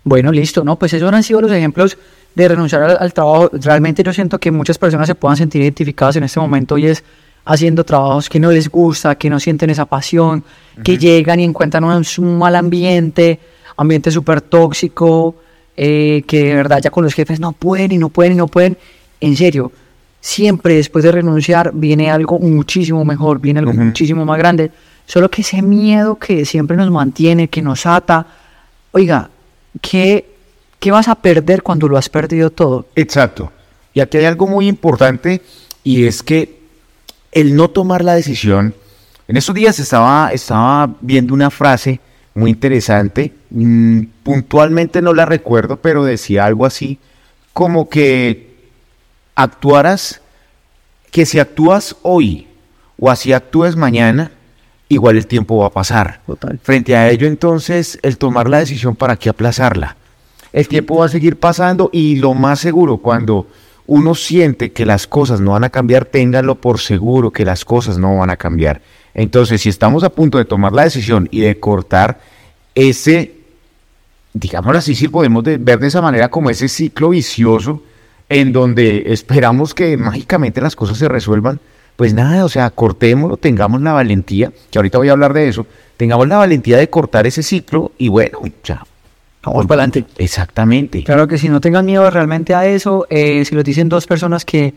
Bueno, 0.05 0.32
listo, 0.32 0.64
¿no? 0.64 0.79
Pues 0.79 0.93
esos 0.94 1.12
han 1.12 1.23
sido 1.23 1.40
los 1.40 1.52
ejemplos 1.52 1.99
de 2.35 2.49
renunciar 2.49 2.82
al, 3.00 3.12
trabajo. 3.12 3.50
Realmente 3.52 4.02
yo 4.02 4.12
siento 4.12 4.38
que 4.38 4.50
muchas 4.50 4.79
personas 4.79 5.06
se 5.06 5.14
puedan 5.14 5.37
sentir 5.37 5.62
identificadas 5.62 6.17
en 6.17 6.25
este 6.25 6.41
momento 6.41 6.79
y 6.79 6.87
es 6.87 7.05
haciendo 7.44 7.84
trabajos 7.84 8.29
que 8.29 8.38
no 8.38 8.50
les 8.50 8.69
gusta, 8.69 9.17
que 9.17 9.31
no 9.31 9.41
sienten 9.41 9.70
esa 9.70 9.87
pasión, 9.87 10.44
que 10.84 10.99
llegan 10.99 11.41
y 11.41 11.44
encuentran 11.44 11.84
un, 11.84 12.38
mal 12.38 12.56
ambiente, 12.56 13.41
ambiente 13.76 14.11
súper 14.11 14.41
tóxico, 14.41 15.34
eh, 15.76 16.23
que 16.26 16.44
de 16.44 16.55
verdad 16.55 16.81
ya 16.82 16.91
con 16.91 17.05
los 17.05 17.14
jefes 17.14 17.41
no 17.41 17.52
pueden 17.52 17.93
y 17.93 17.99
no 17.99 18.11
pueden 18.11 18.32
y 18.32 18.37
no 18.37 18.49
pueden. 18.49 18.76
En 19.20 19.37
serio, 19.37 19.73
siempre 20.20 20.75
después 20.75 21.05
de 21.05 21.12
renunciar 21.12 21.73
viene 21.75 22.11
algo 22.11 22.38
muchísimo 22.38 23.05
mejor, 23.05 23.41
viene 23.41 23.61
algo 23.61 23.73
muchísimo 23.73 24.25
más 24.25 24.38
grande. 24.38 24.70
Solo 25.06 25.31
que 25.31 25.43
ese 25.43 25.62
miedo 25.62 26.17
que 26.17 26.44
siempre 26.44 26.76
nos 26.76 26.91
mantiene, 26.91 27.49
que 27.49 27.62
nos 27.62 27.87
ata, 27.87 28.26
oiga, 28.93 29.31
¿qué, 29.81 30.26
¿qué 30.79 30.91
vas 30.91 31.09
a 31.09 31.15
perder 31.15 31.62
cuando 31.62 31.88
lo 31.88 31.97
has 31.97 32.09
perdido 32.09 32.50
todo? 32.50 32.87
Exacto. 32.94 33.50
Y 33.94 34.00
aquí 34.00 34.19
hay 34.19 34.26
algo 34.26 34.47
muy 34.47 34.69
importante 34.69 35.43
y 35.82 36.05
es 36.05 36.23
que 36.23 36.59
el 37.32 37.56
no 37.56 37.69
tomar 37.69 38.05
la 38.05 38.15
decisión, 38.15 38.75
en 39.26 39.37
estos 39.37 39.55
días 39.55 39.79
estaba, 39.79 40.31
estaba 40.32 40.94
viendo 41.00 41.35
una 41.35 41.50
frase 41.50 42.00
muy 42.35 42.50
interesante, 42.50 43.32
mm, 43.50 44.03
puntualmente 44.23 45.03
no 45.03 45.12
la 45.12 45.26
recuerdo, 45.26 45.76
pero 45.79 46.05
decía 46.05 46.44
algo 46.44 46.65
así, 46.65 46.99
como 47.53 47.88
que 47.88 48.47
actuaras, 49.38 50.20
que 51.12 51.25
si 51.25 51.38
actúas 51.38 51.94
hoy 52.02 52.49
o 52.99 53.08
así 53.08 53.32
actúes 53.32 53.76
mañana, 53.76 54.32
igual 54.88 55.17
el 55.17 55.29
tiempo 55.29 55.58
va 55.58 55.69
a 55.69 55.70
pasar. 55.70 56.20
Frente 56.62 56.96
a 56.96 57.08
ello, 57.08 57.29
entonces, 57.29 58.00
el 58.02 58.19
tomar 58.19 58.49
la 58.49 58.58
decisión, 58.58 58.96
¿para 58.96 59.17
qué 59.17 59.29
aplazarla? 59.29 59.96
El 60.52 60.67
tiempo 60.67 60.96
va 60.96 61.06
a 61.06 61.08
seguir 61.08 61.38
pasando 61.38 61.88
y 61.93 62.17
lo 62.17 62.35
más 62.35 62.58
seguro, 62.58 62.96
cuando 62.96 63.46
uno 63.87 64.17
siente 64.17 64.73
que 64.73 64.85
las 64.85 65.06
cosas 65.06 65.41
no 65.41 65.52
van 65.52 65.62
a 65.62 65.70
cambiar, 65.70 66.05
ténganlo 66.05 66.56
por 66.56 66.81
seguro 66.81 67.31
que 67.31 67.44
las 67.44 67.64
cosas 67.64 67.96
no 67.96 68.17
van 68.17 68.31
a 68.31 68.37
cambiar. 68.37 68.82
Entonces, 69.14 69.61
si 69.61 69.69
estamos 69.69 70.02
a 70.02 70.11
punto 70.11 70.37
de 70.38 70.46
tomar 70.46 70.73
la 70.73 70.82
decisión 70.82 71.29
y 71.31 71.41
de 71.41 71.61
cortar 71.61 72.19
ese, 72.75 73.37
digámoslo 74.32 74.79
así, 74.79 74.96
si 74.96 75.06
podemos 75.06 75.44
ver 75.44 75.79
de 75.79 75.87
esa 75.87 76.02
manera 76.02 76.29
como 76.29 76.50
ese 76.50 76.67
ciclo 76.67 77.11
vicioso 77.11 77.82
en 78.28 78.52
donde 78.52 79.04
esperamos 79.12 79.75
que 79.75 79.96
mágicamente 79.96 80.60
las 80.60 80.76
cosas 80.76 80.98
se 80.98 81.08
resuelvan, 81.08 81.60
pues 81.96 82.14
nada, 82.14 82.44
o 82.44 82.48
sea, 82.48 82.70
cortémoslo, 82.70 83.36
tengamos 83.36 83.81
la 83.82 83.93
valentía, 83.93 84.53
que 84.70 84.79
ahorita 84.79 84.98
voy 84.98 85.08
a 85.08 85.12
hablar 85.12 85.32
de 85.32 85.48
eso, 85.48 85.67
tengamos 85.96 86.29
la 86.29 86.36
valentía 86.36 86.76
de 86.79 86.88
cortar 86.88 87.26
ese 87.26 87.43
ciclo 87.43 87.93
y 87.98 88.08
bueno, 88.08 88.41
ya. 88.62 88.84
Vamos 89.43 89.67
para 89.67 89.82
adelante. 89.82 90.05
Exactamente. 90.19 91.03
Claro 91.05 91.26
que 91.26 91.38
si 91.38 91.48
no 91.48 91.60
tengan 91.60 91.86
miedo 91.86 92.08
realmente 92.10 92.55
a 92.55 92.67
eso, 92.67 93.06
eh, 93.08 93.44
si 93.44 93.55
lo 93.55 93.62
dicen 93.62 93.88
dos 93.88 94.06
personas 94.06 94.44
que, 94.44 94.74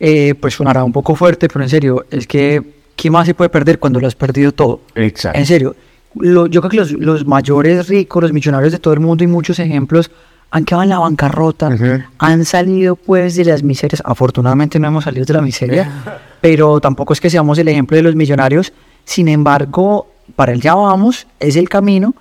eh, 0.00 0.34
pues 0.34 0.54
sonará 0.54 0.82
un 0.82 0.92
poco 0.92 1.14
fuerte, 1.14 1.48
pero 1.48 1.62
en 1.62 1.70
serio, 1.70 2.04
es 2.10 2.26
que, 2.26 2.62
¿qué 2.96 3.10
más 3.10 3.26
se 3.26 3.34
puede 3.34 3.48
perder 3.50 3.78
cuando 3.78 4.00
lo 4.00 4.06
has 4.06 4.14
perdido 4.14 4.52
todo? 4.52 4.80
Exacto. 4.94 5.38
En 5.38 5.46
serio, 5.46 5.76
yo 6.14 6.48
creo 6.48 6.68
que 6.68 6.76
los, 6.76 6.92
los 6.92 7.26
mayores 7.26 7.88
ricos, 7.88 8.22
los 8.22 8.32
millonarios 8.32 8.72
de 8.72 8.78
todo 8.78 8.94
el 8.94 9.00
mundo 9.00 9.22
y 9.24 9.26
muchos 9.26 9.58
ejemplos 9.58 10.10
han 10.50 10.64
quedado 10.64 10.82
en 10.82 10.88
la 10.88 10.98
bancarrota, 10.98 11.70
han 12.18 12.44
salido 12.44 12.96
pues 12.96 13.36
de 13.36 13.44
las 13.44 13.62
miserias. 13.62 14.02
Afortunadamente 14.04 14.78
no 14.78 14.88
hemos 14.88 15.04
salido 15.04 15.24
de 15.24 15.34
la 15.34 15.42
miseria, 15.42 15.90
pero 16.40 16.80
tampoco 16.80 17.12
es 17.12 17.20
que 17.20 17.30
seamos 17.30 17.58
el 17.58 17.68
ejemplo 17.68 17.96
de 17.96 18.02
los 18.02 18.14
millonarios. 18.14 18.72
Sin 19.04 19.28
embargo, 19.28 20.08
para 20.36 20.52
el 20.52 20.60
ya 20.60 20.74
vamos, 20.74 21.26
es 21.40 21.56
el 21.56 21.68
camino, 21.68 22.14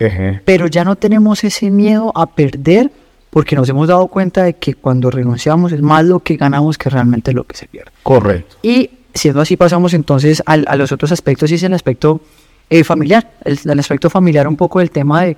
pero 0.46 0.68
ya 0.68 0.84
no 0.84 0.96
tenemos 0.96 1.44
ese 1.44 1.70
miedo 1.70 2.12
a 2.16 2.26
perder 2.28 2.92
porque 3.30 3.56
nos 3.56 3.70
hemos 3.70 3.88
dado 3.88 4.08
cuenta 4.08 4.44
de 4.44 4.54
que 4.54 4.74
cuando 4.74 5.12
renunciamos 5.12 5.72
es 5.72 5.82
más 5.82 6.06
lo 6.06 6.20
que 6.20 6.38
ganamos 6.38 6.78
que 6.78 6.90
realmente 6.90 7.34
lo 7.34 7.44
que 7.44 7.56
se 7.56 7.68
pierde. 7.68 7.92
Correcto. 8.04 8.56
Y 8.64 8.90
siendo 9.14 9.42
así 9.42 9.58
pasamos 9.58 9.94
entonces 9.94 10.42
a, 10.46 10.58
los 10.76 10.92
otros 10.92 11.12
aspectos 11.12 11.52
y 11.52 11.56
es 11.56 11.64
el 11.64 11.74
aspecto 11.74 12.22
eh, 12.70 12.84
familiar, 12.84 13.32
el 13.44 13.80
aspecto 13.80 14.10
familiar 14.10 14.48
un 14.48 14.56
poco 14.56 14.80
del 14.80 14.92
tema 14.92 15.24
de 15.24 15.38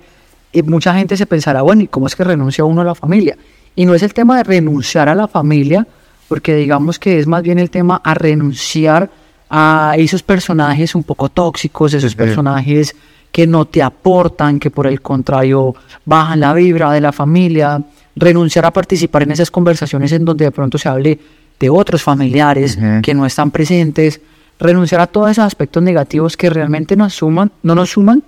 y 0.52 0.62
mucha 0.62 0.94
gente 0.94 1.16
se 1.16 1.26
pensará, 1.26 1.62
bueno, 1.62 1.82
¿y 1.82 1.86
cómo 1.86 2.06
es 2.06 2.16
que 2.16 2.24
renuncia 2.24 2.64
uno 2.64 2.80
a 2.80 2.84
la 2.84 2.94
familia? 2.94 3.36
Y 3.76 3.86
no 3.86 3.94
es 3.94 4.02
el 4.02 4.12
tema 4.12 4.36
de 4.36 4.44
renunciar 4.44 5.08
a 5.08 5.14
la 5.14 5.28
familia, 5.28 5.86
porque 6.28 6.56
digamos 6.56 6.98
que 6.98 7.18
es 7.18 7.26
más 7.26 7.42
bien 7.42 7.58
el 7.58 7.70
tema 7.70 8.00
a 8.04 8.14
renunciar 8.14 9.10
a 9.48 9.94
esos 9.96 10.22
personajes 10.22 10.94
un 10.94 11.02
poco 11.02 11.28
tóxicos, 11.28 11.94
esos 11.94 12.14
personajes 12.14 12.94
que 13.32 13.46
no 13.46 13.64
te 13.64 13.82
aportan, 13.82 14.58
que 14.58 14.70
por 14.70 14.86
el 14.86 15.00
contrario 15.00 15.74
bajan 16.04 16.40
la 16.40 16.52
vibra 16.52 16.92
de 16.92 17.00
la 17.00 17.12
familia, 17.12 17.80
renunciar 18.16 18.66
a 18.66 18.72
participar 18.72 19.22
en 19.22 19.32
esas 19.32 19.50
conversaciones 19.50 20.12
en 20.12 20.24
donde 20.24 20.46
de 20.46 20.50
pronto 20.50 20.78
se 20.78 20.88
hable 20.88 21.18
de 21.58 21.70
otros 21.70 22.02
familiares 22.02 22.78
que 23.02 23.14
no 23.14 23.26
están 23.26 23.50
presentes, 23.50 24.20
renunciar 24.58 25.00
a 25.00 25.06
todos 25.06 25.30
esos 25.30 25.44
aspectos 25.44 25.82
negativos 25.82 26.36
que 26.36 26.50
realmente 26.50 26.96
nos 26.96 27.14
suman, 27.14 27.52
no 27.62 27.74
nos 27.74 27.90
suman 27.90 28.22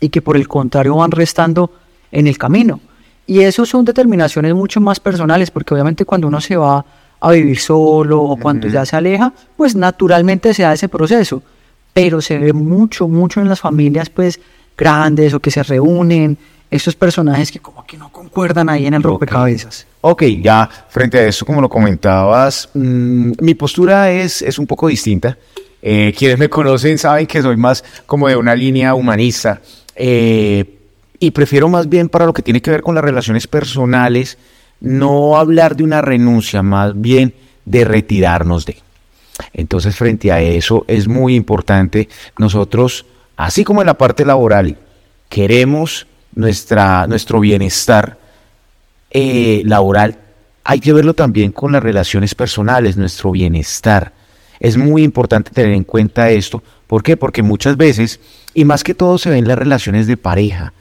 y 0.00 0.08
que 0.08 0.22
por 0.22 0.36
el 0.36 0.48
contrario 0.48 0.96
van 0.96 1.10
restando 1.10 1.70
en 2.12 2.26
el 2.26 2.38
camino. 2.38 2.80
Y 3.26 3.40
eso 3.40 3.66
son 3.66 3.84
determinaciones 3.84 4.54
mucho 4.54 4.80
más 4.80 5.00
personales, 5.00 5.50
porque 5.50 5.74
obviamente 5.74 6.04
cuando 6.04 6.28
uno 6.28 6.40
se 6.40 6.56
va 6.56 6.84
a 7.18 7.32
vivir 7.32 7.58
solo 7.58 8.22
o 8.22 8.36
cuando 8.36 8.68
ya 8.68 8.86
se 8.86 8.96
aleja, 8.96 9.32
pues 9.56 9.74
naturalmente 9.74 10.54
se 10.54 10.62
da 10.62 10.72
ese 10.72 10.88
proceso. 10.88 11.42
Pero 11.92 12.20
se 12.20 12.38
ve 12.38 12.52
mucho, 12.52 13.08
mucho 13.08 13.40
en 13.40 13.48
las 13.48 13.60
familias 13.60 14.10
pues 14.10 14.38
grandes 14.76 15.34
o 15.34 15.40
que 15.40 15.50
se 15.50 15.62
reúnen, 15.62 16.38
estos 16.70 16.94
personajes 16.96 17.50
que 17.50 17.60
como 17.60 17.86
que 17.86 17.96
no 17.96 18.10
concuerdan 18.10 18.68
ahí 18.68 18.86
en 18.86 18.94
el 18.94 19.02
rompecabezas. 19.02 19.86
Ok, 20.00 20.24
ya 20.40 20.68
frente 20.88 21.18
a 21.18 21.26
eso, 21.26 21.46
como 21.46 21.60
lo 21.60 21.68
comentabas, 21.68 22.68
mm, 22.74 23.32
mi 23.40 23.54
postura 23.54 24.10
es, 24.10 24.42
es 24.42 24.58
un 24.58 24.66
poco 24.66 24.88
distinta. 24.88 25.36
Eh, 25.80 26.12
quienes 26.16 26.38
me 26.38 26.48
conocen 26.48 26.98
saben 26.98 27.26
que 27.26 27.40
soy 27.40 27.56
más 27.56 27.84
como 28.06 28.28
de 28.28 28.36
una 28.36 28.54
línea 28.54 28.94
humanista 28.94 29.60
eh, 29.96 30.78
y 31.18 31.30
prefiero 31.30 31.68
más 31.68 31.88
bien 31.88 32.08
para 32.08 32.26
lo 32.26 32.32
que 32.32 32.42
tiene 32.42 32.60
que 32.60 32.70
ver 32.70 32.82
con 32.82 32.94
las 32.94 33.04
relaciones 33.04 33.46
personales, 33.46 34.38
no 34.80 35.36
hablar 35.36 35.76
de 35.76 35.84
una 35.84 36.02
renuncia, 36.02 36.62
más 36.62 36.98
bien 37.00 37.34
de 37.64 37.84
retirarnos 37.84 38.66
de. 38.66 38.76
Entonces, 39.52 39.96
frente 39.96 40.32
a 40.32 40.40
eso, 40.40 40.84
es 40.88 41.08
muy 41.08 41.34
importante 41.34 42.08
nosotros, 42.38 43.06
así 43.36 43.64
como 43.64 43.82
en 43.82 43.86
la 43.86 43.98
parte 43.98 44.24
laboral, 44.24 44.78
queremos 45.28 46.06
nuestra, 46.34 47.06
nuestro 47.06 47.40
bienestar 47.40 48.18
eh, 49.10 49.62
laboral, 49.64 50.18
hay 50.64 50.80
que 50.80 50.92
verlo 50.92 51.14
también 51.14 51.52
con 51.52 51.72
las 51.72 51.82
relaciones 51.82 52.34
personales, 52.34 52.96
nuestro 52.96 53.30
bienestar. 53.30 54.12
Es 54.58 54.76
muy 54.76 55.02
importante 55.02 55.50
tener 55.50 55.72
en 55.72 55.84
cuenta 55.84 56.30
esto. 56.30 56.62
¿Por 56.86 57.02
qué? 57.02 57.16
Porque 57.16 57.42
muchas 57.42 57.76
veces, 57.76 58.20
y 58.56 58.64
más 58.64 58.82
que 58.82 58.94
todo 58.94 59.18
se 59.18 59.28
ven 59.28 59.46
las 59.46 59.58
relaciones 59.58 60.06
de 60.06 60.16
pareja, 60.16 60.72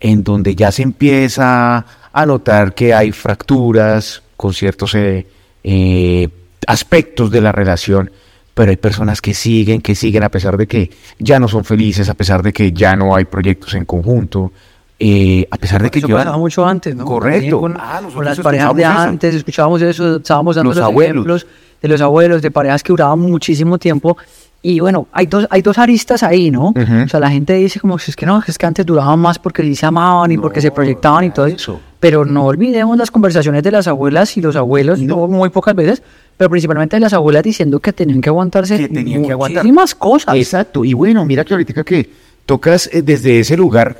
en 0.00 0.24
donde 0.24 0.54
ya 0.54 0.72
se 0.72 0.82
empieza 0.82 1.84
a 2.10 2.26
notar 2.26 2.74
que 2.74 2.94
hay 2.94 3.12
fracturas 3.12 4.22
con 4.34 4.54
ciertos 4.54 4.94
eh, 4.94 5.26
eh, 5.62 6.30
aspectos 6.66 7.30
de 7.30 7.42
la 7.42 7.52
relación, 7.52 8.10
pero 8.54 8.70
hay 8.70 8.78
personas 8.78 9.20
que 9.20 9.34
siguen, 9.34 9.82
que 9.82 9.94
siguen 9.94 10.22
a 10.22 10.30
pesar 10.30 10.56
de 10.56 10.66
que 10.66 10.90
ya 11.18 11.38
no 11.38 11.48
son 11.48 11.66
felices, 11.66 12.08
a 12.08 12.14
pesar 12.14 12.42
de 12.42 12.50
que 12.50 12.72
ya 12.72 12.96
no 12.96 13.14
hay 13.14 13.26
proyectos 13.26 13.74
en 13.74 13.84
conjunto, 13.84 14.50
eh, 14.98 15.46
a 15.50 15.58
pesar 15.58 15.82
de 15.82 15.90
que 15.90 16.00
yo 16.00 16.08
pasaba 16.08 16.38
mucho 16.38 16.66
antes, 16.66 16.96
¿no? 16.96 17.04
Correcto. 17.04 17.60
Con, 17.60 17.76
ah, 17.78 18.00
las 18.22 18.40
parejas 18.40 18.74
de 18.74 18.86
antes, 18.86 19.34
escuchábamos 19.34 19.82
eso, 19.82 20.16
estábamos 20.16 20.56
dando 20.56 20.72
los, 20.72 20.78
ejemplos 20.78 21.46
de 21.82 21.88
los 21.88 22.00
abuelos, 22.00 22.40
de 22.40 22.50
parejas 22.50 22.82
que 22.82 22.90
duraban 22.90 23.20
muchísimo 23.20 23.76
tiempo. 23.76 24.16
Y 24.60 24.80
bueno, 24.80 25.06
hay 25.12 25.26
dos, 25.26 25.46
hay 25.50 25.62
dos 25.62 25.78
aristas 25.78 26.24
ahí, 26.24 26.50
¿no? 26.50 26.74
O 26.74 27.08
sea, 27.08 27.20
la 27.20 27.30
gente 27.30 27.54
dice 27.54 27.78
como 27.78 27.96
es 27.96 28.16
que 28.16 28.26
no, 28.26 28.42
es 28.44 28.58
que 28.58 28.66
antes 28.66 28.84
duraban 28.84 29.18
más 29.20 29.38
porque 29.38 29.62
sí 29.62 29.76
se 29.76 29.86
amaban 29.86 30.32
y 30.32 30.38
porque 30.38 30.60
se 30.60 30.72
proyectaban 30.72 31.24
y 31.24 31.30
todo 31.30 31.46
eso. 31.46 31.80
Pero 32.00 32.24
no 32.24 32.44
olvidemos 32.44 32.96
las 32.98 33.10
conversaciones 33.10 33.62
de 33.62 33.70
las 33.70 33.86
abuelas 33.86 34.36
y 34.36 34.40
los 34.40 34.56
abuelos, 34.56 34.98
no. 35.00 35.28
muy 35.28 35.50
pocas 35.50 35.76
veces, 35.76 36.02
pero 36.36 36.50
principalmente 36.50 36.96
de 36.96 37.00
las 37.00 37.12
abuelas 37.12 37.44
diciendo 37.44 37.78
que 37.78 37.92
tenían 37.92 38.20
que 38.20 38.30
aguantarse 38.30 38.76
que 38.76 38.88
tenían 38.88 39.24
que 39.24 39.32
aguantar. 39.32 39.64
cosas. 39.96 40.34
Exacto. 40.34 40.84
Y 40.84 40.92
bueno, 40.92 41.24
mira 41.24 41.44
que 41.44 41.54
ahorita 41.54 41.84
que 41.84 42.10
tocas 42.44 42.90
eh, 42.92 43.02
desde 43.02 43.40
ese 43.40 43.56
lugar, 43.56 43.96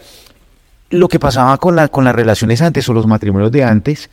lo 0.91 1.09
que 1.09 1.21
pasaba 1.21 1.57
con, 1.59 1.77
la, 1.77 1.88
con 1.88 2.05
las 2.05 2.15
relaciones 2.15 2.62
antes 2.62 2.88
o 2.88 2.93
los 2.93 3.07
matrimonios 3.07 3.53
de 3.53 3.62
antes 3.62 4.11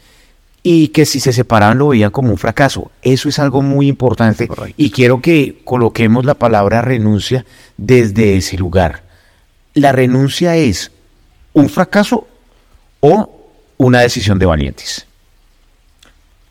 y 0.68 0.88
que 0.88 1.06
si 1.06 1.20
se 1.20 1.32
separaban 1.32 1.78
lo 1.78 1.90
veían 1.90 2.10
como 2.10 2.32
un 2.32 2.40
fracaso. 2.40 2.90
Eso 3.04 3.30
es 3.30 3.38
algo 3.38 3.62
muy 3.62 3.88
importante 3.88 4.50
y 4.76 4.90
quiero 4.90 5.22
que 5.22 5.62
coloquemos 5.64 6.26
la 6.26 6.34
palabra 6.34 6.82
renuncia 6.82 7.46
desde 7.78 8.36
ese 8.36 8.58
lugar. 8.58 9.04
La 9.76 9.92
renuncia 9.92 10.56
es 10.56 10.90
un 11.54 11.70
fracaso 11.70 12.28
o 13.00 13.48
una 13.78 14.00
decisión 14.00 14.40
de 14.40 14.48
valientes. 14.48 15.06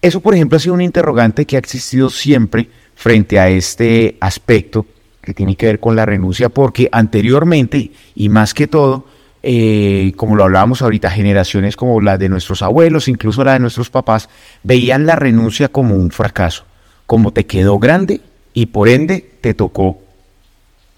Eso, 0.00 0.21
por 0.21 0.37
ejemplo, 0.37 0.59
ha 0.59 0.61
sido 0.61 0.75
un 0.75 0.83
interrogante 0.83 1.44
que 1.44 1.56
ha 1.56 1.59
existido 1.59 2.09
siempre 2.09 2.71
frente 2.94 3.40
a 3.40 3.49
este 3.49 4.16
aspecto 4.21 4.87
que 5.23 5.35
tiene 5.35 5.56
que 5.56 5.66
ver 5.66 5.80
con 5.80 5.97
la 5.97 6.06
renuncia, 6.06 6.50
porque 6.50 6.88
anteriormente, 6.92 7.90
y 8.14 8.28
más 8.28 8.54
que 8.54 8.68
todo, 8.68 9.06
eh, 9.47 10.15
como 10.17 10.37
lo 10.37 10.45
hablábamos 10.45 10.81
ahorita, 10.81 11.11
generaciones 11.11 11.77
como 11.77 12.01
la 12.01 12.17
de 12.17 12.31
nuestros 12.31 12.63
abuelos, 12.63 13.09
incluso 13.09 13.45
la 13.45 13.53
de 13.53 13.59
nuestros 13.59 13.91
papás, 13.91 14.31
veían 14.63 15.05
la 15.05 15.17
renuncia 15.17 15.69
como 15.69 15.97
un 15.97 16.11
fracaso, 16.11 16.65
como 17.05 17.31
te 17.31 17.45
quedó 17.45 17.79
grande 17.79 18.23
y 18.55 18.67
por 18.67 18.89
ende 18.89 19.33
te 19.43 19.53
tocó 19.53 19.99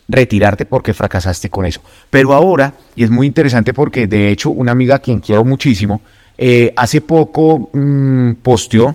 retirarte 0.07 0.65
porque 0.65 0.95
fracasaste 0.95 1.51
con 1.51 1.67
eso. 1.67 1.81
Pero 2.09 2.35
ahora, 2.35 2.73
y 2.95 3.03
es 3.03 3.11
muy 3.11 3.27
interesante 3.27 3.75
porque 3.75 4.07
de 4.07 4.31
hecho 4.31 4.51
una 4.51 4.71
amiga 4.71 4.95
a 4.95 4.99
quien 5.01 5.19
quiero 5.19 5.45
muchísimo, 5.45 6.01
eh, 6.39 6.73
hace 6.77 7.01
poco 7.01 7.71
mm, 7.73 8.35
posteó, 8.43 8.95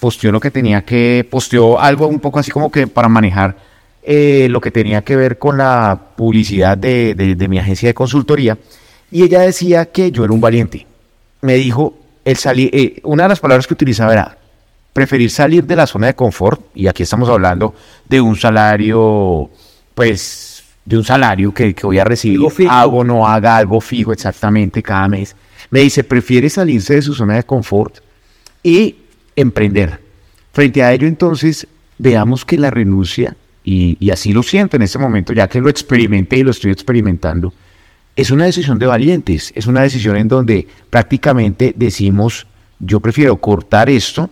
posteó 0.00 0.32
lo 0.32 0.40
que 0.40 0.50
tenía 0.50 0.82
que, 0.82 1.24
posteó 1.30 1.78
algo 1.78 2.08
un 2.08 2.18
poco 2.18 2.40
así 2.40 2.50
como 2.50 2.68
que 2.68 2.88
para 2.88 3.08
manejar 3.08 3.56
eh, 4.02 4.48
lo 4.50 4.60
que 4.60 4.72
tenía 4.72 5.02
que 5.02 5.14
ver 5.14 5.38
con 5.38 5.56
la 5.56 5.96
publicidad 6.16 6.76
de 6.76 7.46
mi 7.48 7.60
agencia 7.60 7.88
de 7.88 7.94
consultoría 7.94 8.58
y 9.10 9.22
ella 9.22 9.40
decía 9.40 9.86
que 9.86 10.10
yo 10.10 10.24
era 10.24 10.32
un 10.32 10.40
valiente. 10.40 10.86
Me 11.40 11.54
dijo, 11.54 11.96
el 12.24 12.36
salir, 12.36 12.70
eh, 12.72 13.00
una 13.04 13.24
de 13.24 13.28
las 13.30 13.40
palabras 13.40 13.66
que 13.66 13.74
utilizaba 13.74 14.12
era 14.12 14.38
preferir 14.92 15.30
salir 15.30 15.64
de 15.64 15.76
la 15.76 15.86
zona 15.86 16.08
de 16.08 16.14
confort, 16.14 16.60
y 16.74 16.88
aquí 16.88 17.04
estamos 17.04 17.28
hablando 17.28 17.74
de 18.08 18.20
un 18.20 18.36
salario, 18.36 19.48
pues, 19.94 20.64
de 20.84 20.96
un 20.96 21.04
salario 21.04 21.54
que, 21.54 21.74
voy 21.82 21.98
a 21.98 22.04
recibir, 22.04 22.40
hago, 22.68 23.04
no 23.04 23.26
haga 23.26 23.56
algo 23.56 23.80
fijo 23.80 24.12
exactamente 24.12 24.82
cada 24.82 25.08
mes. 25.08 25.36
Me 25.70 25.80
dice, 25.80 26.02
prefiere 26.02 26.50
salirse 26.50 26.94
de 26.94 27.02
su 27.02 27.14
zona 27.14 27.36
de 27.36 27.44
confort 27.44 27.98
y 28.62 28.96
emprender. 29.36 30.00
Frente 30.52 30.82
a 30.82 30.92
ello, 30.92 31.06
entonces, 31.06 31.66
veamos 31.98 32.44
que 32.44 32.58
la 32.58 32.70
renuncia, 32.70 33.36
y, 33.62 33.96
y 34.00 34.10
así 34.10 34.32
lo 34.32 34.42
siento 34.42 34.76
en 34.76 34.82
este 34.82 34.98
momento, 34.98 35.32
ya 35.32 35.46
que 35.46 35.60
lo 35.60 35.68
experimenté 35.68 36.38
y 36.38 36.42
lo 36.42 36.50
estoy 36.50 36.72
experimentando, 36.72 37.52
es 38.18 38.32
una 38.32 38.46
decisión 38.46 38.80
de 38.80 38.86
valientes, 38.86 39.52
es 39.54 39.68
una 39.68 39.82
decisión 39.82 40.16
en 40.16 40.26
donde 40.26 40.66
prácticamente 40.90 41.72
decimos, 41.76 42.48
yo 42.80 42.98
prefiero 42.98 43.36
cortar 43.36 43.88
esto 43.88 44.28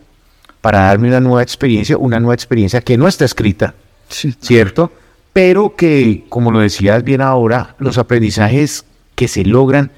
para 0.60 0.80
darme 0.80 1.06
una 1.06 1.20
nueva 1.20 1.40
experiencia, 1.44 1.96
una 1.96 2.18
nueva 2.18 2.34
experiencia 2.34 2.80
que 2.80 2.98
no 2.98 3.06
está 3.06 3.24
escrita, 3.24 3.76
¿cierto? 4.08 4.90
Pero 5.32 5.76
que, 5.76 6.24
como 6.28 6.50
lo 6.50 6.58
decías 6.58 7.04
bien 7.04 7.20
ahora, 7.20 7.76
los 7.78 7.96
aprendizajes 7.96 8.84
que 9.14 9.28
se 9.28 9.44
logran 9.44 9.92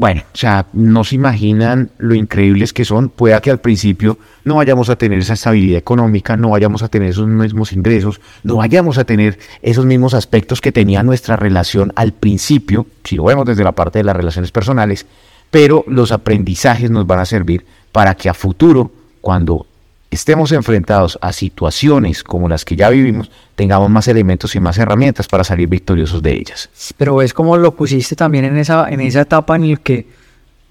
bueno, 0.00 0.22
o 0.32 0.36
sea, 0.36 0.64
no 0.72 1.04
se 1.04 1.16
imaginan 1.16 1.90
lo 1.98 2.14
increíbles 2.14 2.72
que 2.72 2.86
son. 2.86 3.10
Pueda 3.10 3.42
que 3.42 3.50
al 3.50 3.58
principio 3.58 4.16
no 4.44 4.54
vayamos 4.54 4.88
a 4.88 4.96
tener 4.96 5.18
esa 5.18 5.34
estabilidad 5.34 5.76
económica, 5.76 6.38
no 6.38 6.48
vayamos 6.48 6.82
a 6.82 6.88
tener 6.88 7.10
esos 7.10 7.26
mismos 7.26 7.74
ingresos, 7.74 8.18
no 8.42 8.56
vayamos 8.56 8.96
a 8.96 9.04
tener 9.04 9.38
esos 9.60 9.84
mismos 9.84 10.14
aspectos 10.14 10.62
que 10.62 10.72
tenía 10.72 11.02
nuestra 11.02 11.36
relación 11.36 11.92
al 11.96 12.12
principio, 12.12 12.86
si 13.04 13.16
lo 13.16 13.24
vemos 13.24 13.44
desde 13.44 13.62
la 13.62 13.72
parte 13.72 13.98
de 13.98 14.04
las 14.04 14.16
relaciones 14.16 14.50
personales, 14.52 15.04
pero 15.50 15.84
los 15.86 16.12
aprendizajes 16.12 16.90
nos 16.90 17.06
van 17.06 17.18
a 17.18 17.26
servir 17.26 17.66
para 17.92 18.14
que 18.14 18.30
a 18.30 18.32
futuro, 18.32 18.90
cuando 19.20 19.66
estemos 20.10 20.52
enfrentados 20.52 21.18
a 21.20 21.32
situaciones 21.32 22.24
como 22.24 22.48
las 22.48 22.64
que 22.64 22.76
ya 22.76 22.90
vivimos, 22.90 23.30
tengamos 23.54 23.90
más 23.90 24.08
elementos 24.08 24.54
y 24.54 24.60
más 24.60 24.78
herramientas 24.78 25.28
para 25.28 25.44
salir 25.44 25.68
victoriosos 25.68 26.22
de 26.22 26.32
ellas. 26.32 26.68
Pero 26.96 27.22
es 27.22 27.32
como 27.32 27.56
lo 27.56 27.74
pusiste 27.74 28.16
también 28.16 28.44
en 28.44 28.56
esa, 28.56 28.88
en 28.90 29.00
esa 29.00 29.22
etapa 29.22 29.56
en 29.56 29.70
la 29.70 29.76
que 29.76 30.06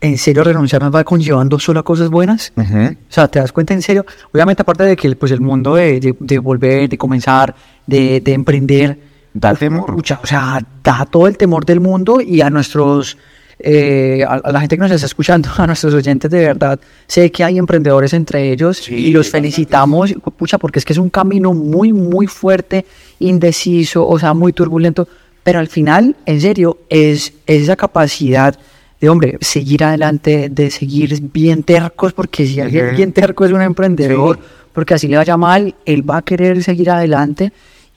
en 0.02 0.18
serio 0.18 0.44
renunciar 0.44 0.82
nos 0.82 0.94
va 0.94 1.04
conllevando 1.04 1.60
solo 1.60 1.82
a 1.82 1.84
cosas 1.84 2.10
buenas. 2.10 2.54
O 2.56 2.64
sea, 3.10 3.28
te 3.28 3.40
das 3.40 3.52
cuenta 3.52 3.74
en 3.74 3.82
serio. 3.82 4.06
Obviamente, 4.32 4.62
aparte 4.62 4.84
de 4.84 4.96
que 4.96 5.16
pues, 5.16 5.32
el 5.32 5.42
mundo 5.42 5.76
de, 5.76 6.16
de, 6.20 6.40
volver, 6.40 6.90
de 6.90 6.98
comenzar, 6.98 7.54
de, 7.86 8.22
de 8.22 8.34
emprender, 8.34 9.00
da 9.34 9.54
temor. 9.56 9.92
o 9.92 10.26
sea, 10.26 10.60
da 10.84 11.06
todo 11.06 11.28
el 11.28 11.38
temor 11.38 11.66
del 11.66 11.80
mundo 11.80 12.22
y 12.22 12.42
a 12.42 12.50
nuestros 12.50 13.18
eh, 13.62 14.24
a, 14.26 14.52
la 14.52 14.62
gente 14.62 14.78
que 14.78 14.82
nos 14.82 14.92
está 14.92 15.06
escuchando, 15.06 15.50
a 15.58 15.68
nuestros 15.68 15.94
oyentes 15.94 16.32
de 16.32 16.40
verdad, 16.40 16.80
sé 17.08 17.30
que 17.30 17.44
hay 17.44 17.58
emprendedores 17.58 18.14
entre 18.14 18.52
ellos 18.52 18.90
y 18.90 19.12
los 19.12 19.30
felicitamos, 19.30 20.14
pucha, 20.38 20.58
porque 20.58 20.80
es 20.80 20.86
que 20.86 20.94
es 20.94 21.00
un 21.00 21.10
camino 21.10 21.54
muy, 21.54 21.92
muy 21.92 22.26
fuerte, 22.28 22.86
indeciso, 23.20 24.08
o 24.08 24.18
sea, 24.18 24.34
muy 24.34 24.54
turbulento, 24.54 25.08
pero 25.44 25.60
al 25.60 25.68
final, 25.68 26.16
en 26.26 26.40
serio, 26.40 26.78
es, 26.90 27.34
esa 27.46 27.76
capacidad 27.76 28.58
de, 29.02 29.10
hombre, 29.10 29.38
seguir 29.42 29.84
adelante, 29.84 30.50
de 30.50 30.72
seguir 30.72 31.20
bien 31.34 31.64
tercos, 31.64 32.14
porque 32.14 32.46
si 32.46 32.62
alguien 32.62 32.96
bien 32.96 33.12
terco 33.12 33.44
es 33.44 33.52
un 33.52 33.62
emprendedor, 33.62 34.40
porque 34.72 34.94
así 34.94 35.08
le 35.08 35.18
vaya 35.18 35.36
mal, 35.36 35.76
él 35.86 36.10
va 36.10 36.18
a 36.18 36.22
querer 36.22 36.64
seguir 36.64 36.90
adelante 36.90 37.52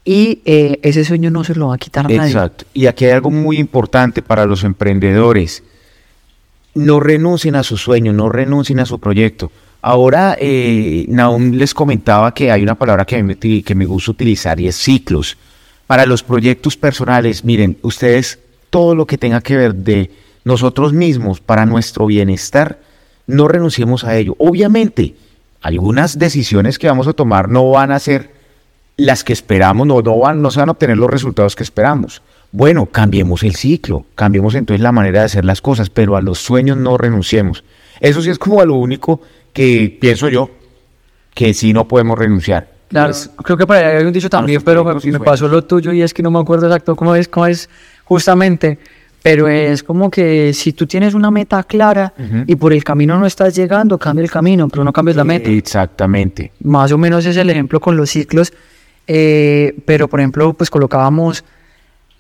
y 0.05 0.41
eh, 0.45 0.81
ese 0.83 1.05
sueño 1.05 1.31
no 1.31 1.45
se 1.45 1.55
lo 1.55 1.69
va 1.69 1.77
a 1.77 1.79
quitar 1.79 2.05
nadie. 2.05 2.31
Exacto. 2.31 2.65
Y 2.75 2.87
aquí 2.87 3.05
hay 3.05 3.13
algo 3.13 3.31
muy 3.31 3.59
importante 3.59 4.23
para 4.23 4.47
los 4.47 4.65
emprendedores. 4.65 5.63
No 6.75 7.01
renuncien 7.01 7.55
a 7.55 7.63
su 7.63 7.77
sueño, 7.77 8.13
no 8.13 8.29
renuncien 8.29 8.81
a 8.81 8.87
su 8.87 8.99
proyecto. 8.99 9.53
Ahora, 9.81 10.37
eh, 10.41 11.05
Naum 11.09 11.53
les 11.53 11.75
comentaba 11.75 12.33
que 12.35 12.51
hay 12.51 12.63
una 12.63 12.77
palabra 12.77 13.05
que 13.05 13.23
me, 13.23 13.37
que 13.37 13.75
me 13.75 13.85
gusta 13.85 14.13
utilizar 14.13 14.59
y 14.61 14.69
es 14.69 14.77
ciclos. 14.77 15.37
Para 15.87 16.07
los 16.07 16.23
proyectos 16.23 16.77
personales, 16.77 17.45
miren, 17.45 17.77
ustedes, 17.83 18.39
todo 18.71 18.95
lo 18.95 19.07
que 19.07 19.19
tenga 19.19 19.41
que 19.41 19.57
ver 19.57 19.75
de 19.75 20.11
nosotros 20.45 20.93
mismos 20.93 21.41
para 21.41 21.67
nuestro 21.67 22.07
bienestar, 22.07 22.81
no 23.27 23.49
renunciemos 23.49 24.05
a 24.05 24.17
ello. 24.17 24.35
Obviamente, 24.39 25.15
algunas 25.61 26.19
decisiones 26.19 26.79
que 26.79 26.89
vamos 26.89 27.07
a 27.07 27.13
tomar 27.13 27.49
no 27.49 27.71
van 27.71 27.93
a 27.93 27.99
ser 27.99 28.42
las 29.05 29.25
que 29.25 29.33
esperamos, 29.33 29.87
no, 29.87 30.01
no, 30.03 30.19
van, 30.19 30.41
no 30.43 30.51
se 30.51 30.61
van 30.61 30.69
a 30.69 30.73
obtener 30.73 30.97
los 30.97 31.11
resultados 31.11 31.55
que 31.57 31.63
esperamos. 31.63 32.23
Bueno, 32.53 32.87
cambiemos 32.87 33.43
el 33.43 33.55
ciclo, 33.57 34.05
cambiemos 34.15 34.55
entonces 34.55 34.83
la 34.83 34.93
manera 34.93 35.21
de 35.21 35.27
hacer 35.27 35.45
las 35.45 35.61
cosas, 35.61 35.89
pero 35.91 36.17
a 36.17 36.23
los 36.23 36.39
sueños 36.39 36.77
no 36.77 36.99
renunciemos. 36.99 37.65
Eso 38.01 38.21
sí 38.21 38.31
es 38.31 38.39
como 38.39 38.61
a 38.61 38.65
lo 38.67 38.75
único 38.75 39.21
que 39.53 39.97
pienso 40.01 40.29
yo 40.29 40.51
que 41.35 41.55
sí 41.55 41.73
no 41.73 41.89
podemos 41.89 42.19
renunciar. 42.19 42.69
Claro, 42.89 43.09
Pues, 43.09 43.31
creo 43.43 43.57
que 43.57 43.67
para 43.67 43.89
hay 43.99 44.05
un 44.05 44.13
dicho 44.13 44.29
también, 44.29 44.61
pero 44.63 44.85
me, 44.85 44.95
me 45.13 45.21
pasó 45.21 45.49
lo 45.49 45.65
tuyo 45.65 45.93
y 45.93 46.03
es 46.03 46.13
que 46.13 46.23
no 46.23 46.31
me 46.31 46.39
acuerdo 46.41 46.67
exacto 46.67 46.95
cómo 46.95 47.15
es, 47.15 47.27
cómo 47.27 47.47
es 47.47 47.71
justamente, 48.05 48.79
pero 49.23 49.49
es 49.49 49.83
como 49.83 50.11
que 50.11 50.53
si 50.53 50.75
tú 50.75 50.87
tienes 50.87 51.15
una 51.15 51.31
meta 51.31 51.63
clara 51.65 52.13
Ujú. 52.19 52.45
y 52.47 52.55
por 52.57 52.75
el 52.75 52.85
camino 52.85 53.19
no 53.19 53.25
estás 53.25 53.55
llegando, 53.55 53.97
cambia 53.97 54.25
el 54.25 54.31
camino, 54.31 54.69
pero 54.69 54.85
no 54.85 54.93
cambies 54.93 55.17
la 55.17 55.25
meta. 55.25 55.49
Exactamente. 55.49 56.53
Más 56.65 56.93
o 56.93 56.99
menos 56.99 57.25
es 57.25 57.37
el 57.39 57.49
ejemplo 57.49 57.81
con 57.81 57.97
los 57.97 58.11
ciclos, 58.11 58.53
eh, 59.07 59.75
pero 59.85 60.09
por 60.09 60.21
ejemplo, 60.21 60.53
pues 60.55 60.71
colocábamos 60.71 61.45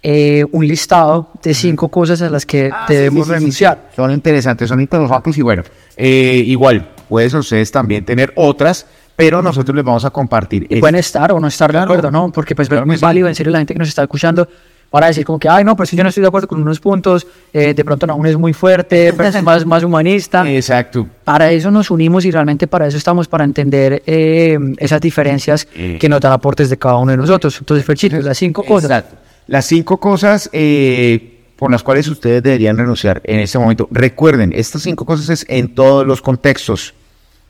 eh, 0.03 0.45
un 0.51 0.67
listado 0.67 1.31
de 1.43 1.55
cinco 1.55 1.89
cosas 1.89 2.21
a 2.23 2.29
las 2.29 2.45
que 2.45 2.71
debemos 2.89 3.29
renunciar. 3.29 3.91
Son 3.95 4.11
interesantes, 4.11 4.69
son 4.69 4.81
interesantes 4.81 5.39
y 5.39 5.43
bueno, 5.43 5.63
eh, 5.97 6.43
igual, 6.45 6.91
pueden 7.09 7.37
ustedes 7.37 7.71
también 7.71 8.05
tener 8.05 8.33
otras, 8.35 8.87
pero 9.15 9.43
nosotros 9.43 9.77
les 9.77 9.85
vamos 9.85 10.05
a 10.05 10.11
compartir. 10.11 10.67
Y 10.69 10.81
pueden 10.81 10.97
estar 10.97 11.31
o 11.33 11.39
no 11.39 11.47
estar 11.47 11.73
de 11.73 11.79
acuerdo, 11.79 12.11
¿no? 12.11 12.33
Porque 12.33 12.57
pues 12.57 12.69
Claro 12.69 12.91
es 12.93 12.99
sí. 12.99 13.05
válido 13.05 13.29
en 13.29 13.35
serio 13.35 13.53
la 13.53 13.59
gente 13.59 13.75
que 13.75 13.79
nos 13.79 13.89
está 13.89 14.03
escuchando 14.03 14.49
para 14.93 15.07
decir 15.07 15.25
como 15.25 15.39
que, 15.39 15.49
ay, 15.49 15.65
no, 15.65 15.75
pero 15.75 15.87
si 15.87 15.97
yo 15.97 16.03
no 16.03 16.11
estoy 16.11 16.21
de 16.21 16.29
acuerdo 16.29 16.47
con 16.47 16.61
unos 16.61 16.79
puntos, 16.79 17.27
eh, 17.53 17.73
de 17.73 17.85
pronto 17.85 18.07
no, 18.07 18.15
uno 18.15 18.29
es 18.29 18.37
muy 18.37 18.53
fuerte, 18.53 19.13
pero 19.17 19.31
es 19.31 19.43
más, 19.43 19.65
más 19.65 19.83
humanista. 19.83 20.49
Exacto. 20.49 21.09
Para 21.25 21.51
eso 21.51 21.71
nos 21.71 21.91
unimos 21.91 22.27
y 22.27 22.31
realmente 22.31 22.67
para 22.67 22.87
eso 22.87 22.99
estamos, 22.99 23.27
para 23.27 23.43
entender 23.45 24.03
eh, 24.07 24.59
esas 24.77 25.01
diferencias 25.01 25.67
Eh. 25.75 25.97
que 25.99 26.09
nos 26.11 26.21
dan 26.21 26.33
aportes 26.33 26.69
de 26.69 26.77
cada 26.77 26.99
uno 26.99 27.11
de 27.11 27.17
nosotros. 27.17 27.57
Entonces, 27.59 27.87
Ferchito, 27.87 28.21
las 28.21 28.37
cinco 28.37 28.63
cosas. 28.63 28.91
Exacto. 28.91 29.17
Las 29.47 29.65
cinco 29.65 29.97
cosas 29.97 30.51
eh, 30.53 31.41
por 31.57 31.71
las 31.71 31.83
cuales 31.83 32.07
ustedes 32.09 32.43
deberían 32.43 32.77
renunciar 32.77 33.23
en 33.25 33.41
este 33.41 33.59
momento. 33.59 33.89
Recuerden, 33.91 34.53
estas 34.55 34.83
cinco 34.83 35.07
cosas 35.07 35.31
es 35.31 35.47
en 35.49 35.75
todos 35.75 36.07
los 36.07 36.21
contextos, 36.21 36.93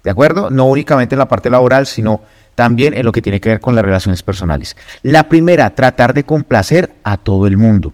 ¿de 0.04 0.10
acuerdo? 0.10 0.48
No 0.48 0.66
únicamente 0.66 1.16
en 1.16 1.18
la 1.18 1.26
parte 1.28 1.50
laboral, 1.50 1.86
sino 1.86 2.20
también 2.54 2.94
en 2.94 3.04
lo 3.04 3.12
que 3.12 3.22
tiene 3.22 3.40
que 3.40 3.48
ver 3.48 3.60
con 3.60 3.74
las 3.74 3.84
relaciones 3.84 4.22
personales. 4.22 4.76
La 5.02 5.28
primera, 5.28 5.74
tratar 5.74 6.14
de 6.14 6.24
complacer 6.24 6.92
a 7.02 7.16
todo 7.16 7.46
el 7.46 7.56
mundo. 7.56 7.92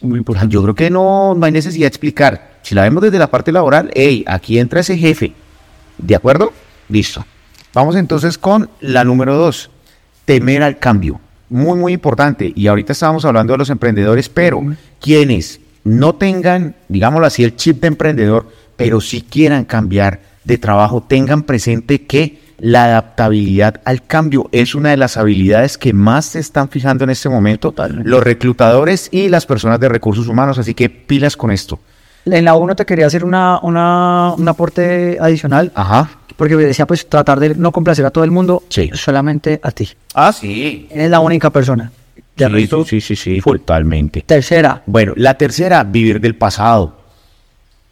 Muy 0.00 0.18
importante. 0.18 0.52
Yo 0.52 0.62
creo 0.62 0.74
que 0.74 0.90
no, 0.90 1.34
no 1.34 1.46
hay 1.46 1.52
necesidad 1.52 1.84
de 1.84 1.88
explicar. 1.88 2.52
Si 2.62 2.74
la 2.74 2.82
vemos 2.82 3.02
desde 3.02 3.18
la 3.18 3.30
parte 3.30 3.52
laboral, 3.52 3.90
hey, 3.94 4.24
aquí 4.26 4.58
entra 4.58 4.80
ese 4.80 4.96
jefe. 4.96 5.32
¿De 5.98 6.14
acuerdo? 6.14 6.52
Listo. 6.88 7.24
Vamos 7.74 7.96
entonces 7.96 8.36
con 8.36 8.68
la 8.80 9.04
número 9.04 9.36
dos. 9.36 9.70
Temer 10.24 10.62
al 10.62 10.78
cambio. 10.78 11.20
Muy, 11.48 11.78
muy 11.78 11.92
importante. 11.92 12.52
Y 12.54 12.66
ahorita 12.66 12.92
estábamos 12.92 13.24
hablando 13.24 13.52
de 13.52 13.58
los 13.58 13.70
emprendedores, 13.70 14.28
pero 14.28 14.62
quienes 15.00 15.60
no 15.84 16.14
tengan, 16.14 16.74
digámoslo 16.88 17.26
así, 17.26 17.44
el 17.44 17.56
chip 17.56 17.80
de 17.80 17.88
emprendedor, 17.88 18.46
pero 18.76 19.00
si 19.00 19.22
quieran 19.22 19.64
cambiar 19.64 20.20
de 20.44 20.58
trabajo, 20.58 21.02
tengan 21.02 21.42
presente 21.42 22.06
que 22.06 22.41
la 22.64 22.84
adaptabilidad 22.84 23.80
al 23.84 24.04
cambio 24.04 24.48
es 24.52 24.76
una 24.76 24.90
de 24.90 24.96
las 24.96 25.16
habilidades 25.16 25.76
que 25.76 25.92
más 25.92 26.26
se 26.26 26.38
están 26.38 26.68
fijando 26.68 27.02
en 27.02 27.10
este 27.10 27.28
momento 27.28 27.74
los 28.04 28.22
reclutadores 28.22 29.08
y 29.10 29.28
las 29.28 29.46
personas 29.46 29.80
de 29.80 29.88
recursos 29.88 30.28
humanos. 30.28 30.58
Así 30.60 30.72
que 30.72 30.88
pilas 30.88 31.36
con 31.36 31.50
esto. 31.50 31.80
En 32.24 32.44
la 32.44 32.54
uno 32.54 32.76
te 32.76 32.86
quería 32.86 33.06
hacer 33.06 33.24
una, 33.24 33.58
una, 33.62 34.34
un 34.38 34.48
aporte 34.48 35.18
adicional, 35.20 35.72
Ajá. 35.74 36.08
porque 36.36 36.54
decía, 36.54 36.86
pues, 36.86 37.08
tratar 37.08 37.40
de 37.40 37.56
no 37.56 37.72
complacer 37.72 38.06
a 38.06 38.12
todo 38.12 38.22
el 38.22 38.30
mundo, 38.30 38.62
Sí. 38.68 38.90
solamente 38.94 39.58
a 39.60 39.72
ti. 39.72 39.88
Ah, 40.14 40.32
sí. 40.32 40.86
Eres 40.88 41.10
la 41.10 41.18
única 41.18 41.50
persona. 41.50 41.90
De 42.36 42.48
Sí, 42.48 42.84
sí, 42.86 43.00
sí, 43.00 43.16
sí, 43.16 43.40
totalmente. 43.40 44.22
Tercera, 44.22 44.82
Bueno, 44.86 45.14
la 45.16 45.34
tercera, 45.34 45.82
vivir 45.82 46.20
del 46.20 46.36
pasado. 46.36 46.96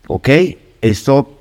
¿Ok? 0.07 0.29
Esto 0.81 1.40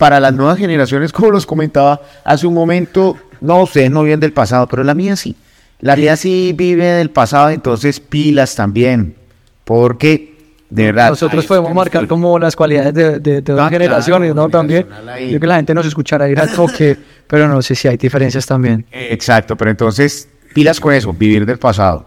para 0.00 0.18
las 0.18 0.32
nuevas 0.32 0.56
generaciones, 0.56 1.12
como 1.12 1.30
los 1.30 1.44
comentaba 1.44 2.00
hace 2.24 2.46
un 2.46 2.54
momento, 2.54 3.18
no, 3.42 3.64
ustedes 3.64 3.90
no 3.90 4.02
viven 4.02 4.18
del 4.18 4.32
pasado, 4.32 4.66
pero 4.66 4.82
la 4.82 4.94
mía 4.94 5.14
sí. 5.14 5.36
La 5.80 5.94
mía 5.94 6.16
sí 6.16 6.54
vive 6.56 6.86
del 6.86 7.10
pasado, 7.10 7.50
entonces 7.50 8.00
pilas 8.00 8.54
también. 8.54 9.14
Porque, 9.62 10.38
de 10.70 10.84
verdad. 10.86 11.10
nosotros 11.10 11.44
podemos 11.44 11.74
marcar 11.74 12.06
como 12.08 12.38
las 12.38 12.56
cualidades 12.56 12.94
de, 12.94 13.18
de, 13.20 13.42
de 13.42 13.60
Ah, 13.60 13.68
generaciones, 13.68 14.34
¿no? 14.34 14.48
También. 14.48 14.86
Yo 15.30 15.38
que 15.38 15.46
la 15.46 15.56
gente 15.56 15.74
nos 15.74 15.84
escuchará 15.84 16.30
ir 16.30 16.40
al 16.40 16.50
toque, 16.50 16.96
pero 17.26 17.46
no 17.46 17.60
sé 17.60 17.74
si 17.74 17.86
hay 17.86 17.98
diferencias 17.98 18.46
también. 18.46 18.86
Exacto, 18.90 19.54
pero 19.54 19.70
entonces, 19.70 20.30
pilas 20.54 20.80
con 20.80 20.94
eso, 20.94 21.12
vivir 21.12 21.44
del 21.44 21.58
pasado. 21.58 22.06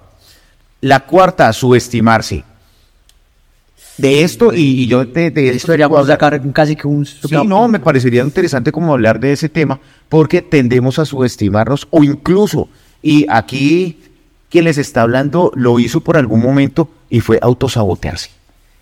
La 0.81 1.01
cuarta, 1.01 1.53
subestimarse. 1.53 2.43
De 3.97 4.23
esto, 4.23 4.53
y, 4.53 4.81
y 4.81 4.87
yo 4.87 5.05
de, 5.05 5.29
de 5.29 5.49
Esto 5.49 5.67
deberíamos 5.67 6.07
sacar 6.07 6.41
casi 6.51 6.75
que 6.75 6.87
un... 6.87 7.05
Sí, 7.05 7.35
no, 7.45 7.67
me 7.67 7.79
parecería 7.79 8.23
interesante 8.23 8.71
como 8.71 8.93
hablar 8.93 9.19
de 9.19 9.31
ese 9.31 9.49
tema, 9.49 9.79
porque 10.09 10.41
tendemos 10.41 10.97
a 10.97 11.05
subestimarnos 11.05 11.87
o 11.91 12.03
incluso, 12.03 12.69
y 13.01 13.25
aquí 13.29 13.99
quien 14.49 14.65
les 14.65 14.77
está 14.77 15.01
hablando 15.01 15.51
lo 15.55 15.79
hizo 15.79 16.01
por 16.01 16.17
algún 16.17 16.41
momento 16.41 16.89
y 17.09 17.19
fue 17.19 17.39
autosabotearse. 17.41 18.29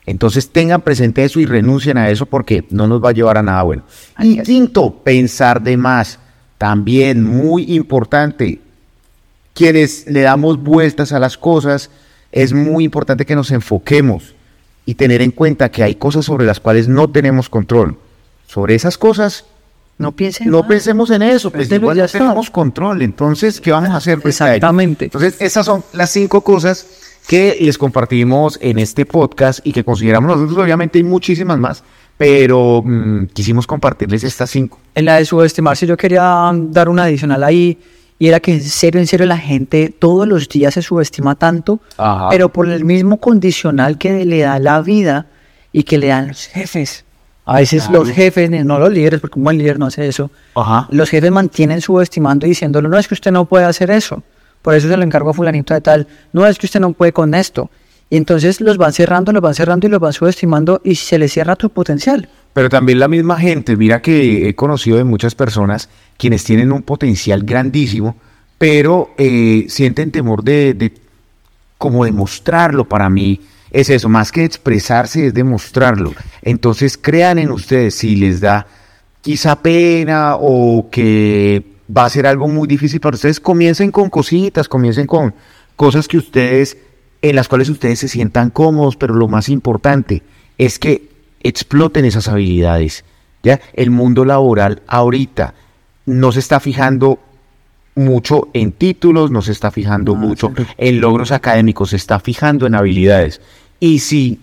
Entonces 0.06 0.50
tengan 0.50 0.82
presente 0.82 1.24
eso 1.24 1.40
y 1.40 1.46
renuncien 1.46 1.98
a 1.98 2.10
eso 2.10 2.26
porque 2.26 2.66
no 2.72 2.88
nos 2.88 3.04
va 3.04 3.10
a 3.10 3.14
llevar 3.14 3.38
a 3.38 3.44
nada 3.44 3.64
bueno. 3.64 3.84
Y 4.20 4.42
quinto, 4.42 4.94
pensar 5.04 5.62
de 5.62 5.78
más. 5.78 6.20
También 6.58 7.24
muy 7.24 7.74
importante. 7.74 8.60
Quienes 9.54 10.08
le 10.08 10.22
damos 10.22 10.62
vueltas 10.62 11.14
a 11.14 11.20
las 11.20 11.38
cosas, 11.38 11.90
es 12.32 12.54
muy 12.54 12.84
importante 12.84 13.26
que 13.26 13.36
nos 13.36 13.52
enfoquemos 13.52 14.36
y 14.86 14.96
tener 14.96 15.22
en 15.22 15.32
cuenta 15.32 15.70
que 15.70 15.84
hay 15.84 15.96
cosas 15.96 16.26
sobre 16.26 16.46
las 16.46 16.60
cuales 16.60 16.88
no 16.88 17.10
tenemos 17.10 17.50
control. 17.50 17.98
Sobre 18.48 18.76
esas 18.76 18.98
cosas, 18.98 19.46
No 19.98 20.12
piensen 20.12 20.50
no 20.50 20.68
pensemos 20.68 21.10
en 21.12 21.22
eso, 21.22 21.52
pues 21.52 21.72
igual 21.72 21.98
ya 21.98 22.06
está. 22.06 22.18
tenemos 22.20 22.50
control. 22.50 23.02
Entonces, 23.02 23.62
¿qué 23.62 23.72
vamos 23.72 23.92
a 23.92 23.98
hacer? 23.98 24.20
Exactamente. 24.24 25.06
Entonces, 25.06 25.40
esas 25.40 25.66
son 25.66 25.84
las 25.94 26.10
cinco 26.10 26.42
cosas 26.42 26.88
que 27.28 27.58
les 27.62 27.78
compartimos 27.78 28.58
en 28.62 28.80
este 28.80 29.06
podcast 29.06 29.60
y 29.66 29.72
que 29.72 29.84
consideramos 29.84 30.36
nosotros. 30.36 30.64
Obviamente 30.64 30.98
hay 30.98 31.04
muchísimas 31.04 31.60
más, 31.60 31.84
pero 32.18 32.82
mm, 32.84 33.28
quisimos 33.28 33.68
compartirles 33.68 34.24
estas 34.24 34.50
cinco. 34.50 34.80
En 34.96 35.06
la 35.06 35.18
de 35.18 35.26
subestimarse 35.26 35.86
yo 35.86 35.96
quería 35.96 36.52
dar 36.54 36.90
una 36.90 37.04
adicional 37.04 37.44
ahí 37.44 37.78
y 38.22 38.28
era 38.28 38.40
que 38.40 38.54
en 38.54 38.62
serio, 38.62 39.02
en 39.02 39.08
serio 39.08 39.26
la 39.26 39.40
gente 39.40 39.92
todos 39.98 40.28
los 40.28 40.48
días 40.48 40.76
se 40.76 40.84
subestima 40.84 41.34
tanto, 41.34 41.80
Ajá. 41.98 42.30
pero 42.30 42.50
por 42.50 42.70
el 42.70 42.86
mismo 42.86 43.18
condicional 43.18 43.98
que 43.98 44.26
le 44.26 44.42
da 44.42 44.60
la 44.60 44.80
vida 44.84 45.26
y 45.74 45.82
que 45.82 45.98
le 45.98 46.10
dan 46.10 46.28
los 46.28 46.46
jefes. 46.46 47.04
A 47.46 47.56
veces 47.56 47.90
los 47.90 48.12
jefes, 48.12 48.52
no 48.64 48.78
los 48.78 48.94
líderes, 48.94 49.22
porque 49.22 49.40
un 49.40 49.46
buen 49.46 49.58
líder 49.58 49.80
no 49.80 49.88
hace 49.88 50.08
eso, 50.08 50.30
Ajá. 50.54 50.88
los 50.92 51.10
jefes 51.10 51.32
mantienen 51.32 51.82
subestimando 51.82 52.46
y 52.46 52.50
diciéndolo, 52.50 52.90
no 52.90 53.00
es 53.00 53.08
que 53.08 53.16
usted 53.16 53.32
no 53.32 53.46
puede 53.46 53.66
hacer 53.66 53.90
eso, 53.90 54.22
por 54.62 54.76
eso 54.76 54.88
se 54.88 54.96
lo 54.96 55.04
encargo 55.04 55.32
a 55.32 55.34
fulanito 55.34 55.74
de 55.74 55.82
tal, 55.82 56.08
no 56.32 56.46
es 56.46 56.60
que 56.60 56.68
usted 56.68 56.80
no 56.80 56.94
puede 56.94 57.14
con 57.14 57.34
esto. 57.34 57.72
Y 58.12 58.18
entonces 58.18 58.62
los 58.62 58.78
van 58.78 58.94
cerrando, 58.94 59.32
los 59.32 59.42
van 59.42 59.56
cerrando 59.56 59.88
y 59.88 59.90
los 59.90 60.00
van 60.00 60.14
subestimando 60.14 60.80
y 60.84 60.94
se 60.94 61.18
les 61.18 61.34
cierra 61.34 61.56
tu 61.56 61.72
potencial. 61.72 62.30
Pero 62.54 62.70
también 62.70 63.00
la 63.00 63.08
misma 63.08 63.40
gente, 63.40 63.78
mira 63.78 64.02
que 64.02 64.50
he 64.50 64.56
conocido 64.56 64.98
de 64.98 65.04
muchas 65.04 65.36
personas 65.36 65.90
quienes 66.18 66.44
tienen 66.44 66.72
un 66.72 66.82
potencial 66.84 67.44
grandísimo, 67.44 68.18
pero 68.58 69.12
eh, 69.18 69.66
sienten 69.70 70.12
temor 70.12 70.44
de, 70.44 70.74
de 70.74 70.94
como 71.78 72.06
demostrarlo 72.06 72.88
para 72.88 73.10
mí. 73.10 73.40
Es 73.72 73.90
eso, 73.90 74.10
más 74.10 74.32
que 74.32 74.44
expresarse, 74.44 75.28
es 75.28 75.34
demostrarlo. 75.34 76.14
Entonces 76.42 76.98
crean 76.98 77.40
en 77.40 77.52
ustedes 77.52 77.96
si 77.96 78.18
les 78.18 78.42
da 78.42 78.68
quizá 79.22 79.56
pena 79.56 80.36
o 80.36 80.90
que 80.92 81.64
va 81.96 82.06
a 82.06 82.10
ser 82.10 82.28
algo 82.28 82.48
muy 82.48 82.68
difícil 82.68 83.00
para 83.00 83.16
ustedes, 83.16 83.40
comiencen 83.40 83.92
con 83.92 84.10
cositas, 84.10 84.68
comiencen 84.68 85.08
con 85.08 85.34
cosas 85.76 86.08
que 86.08 86.18
ustedes, 86.18 86.78
en 87.22 87.36
las 87.36 87.48
cuales 87.48 87.70
ustedes 87.70 88.00
se 88.00 88.08
sientan 88.08 88.50
cómodos, 88.50 88.96
pero 88.96 89.14
lo 89.14 89.28
más 89.28 89.50
importante 89.50 90.22
es 90.58 90.80
que 90.80 91.11
exploten 91.44 92.06
esas 92.06 92.28
habilidades. 92.28 93.04
¿ya? 93.44 93.60
El 93.74 93.92
mundo 93.92 94.26
laboral 94.26 94.82
ahorita 94.88 95.54
no 96.06 96.32
se 96.32 96.40
está 96.40 96.60
fijando 96.60 97.20
mucho 97.96 98.50
en 98.54 98.72
títulos, 98.72 99.32
no 99.32 99.42
se 99.42 99.52
está 99.52 99.72
fijando 99.72 100.16
mucho 100.16 100.54
en 100.78 101.02
logros 101.02 101.32
académicos, 101.32 101.90
se 101.92 101.98
está 101.98 102.20
fijando 102.20 102.66
en 102.66 102.76
habilidades. 102.76 103.42
Y 103.80 104.00
si 104.00 104.40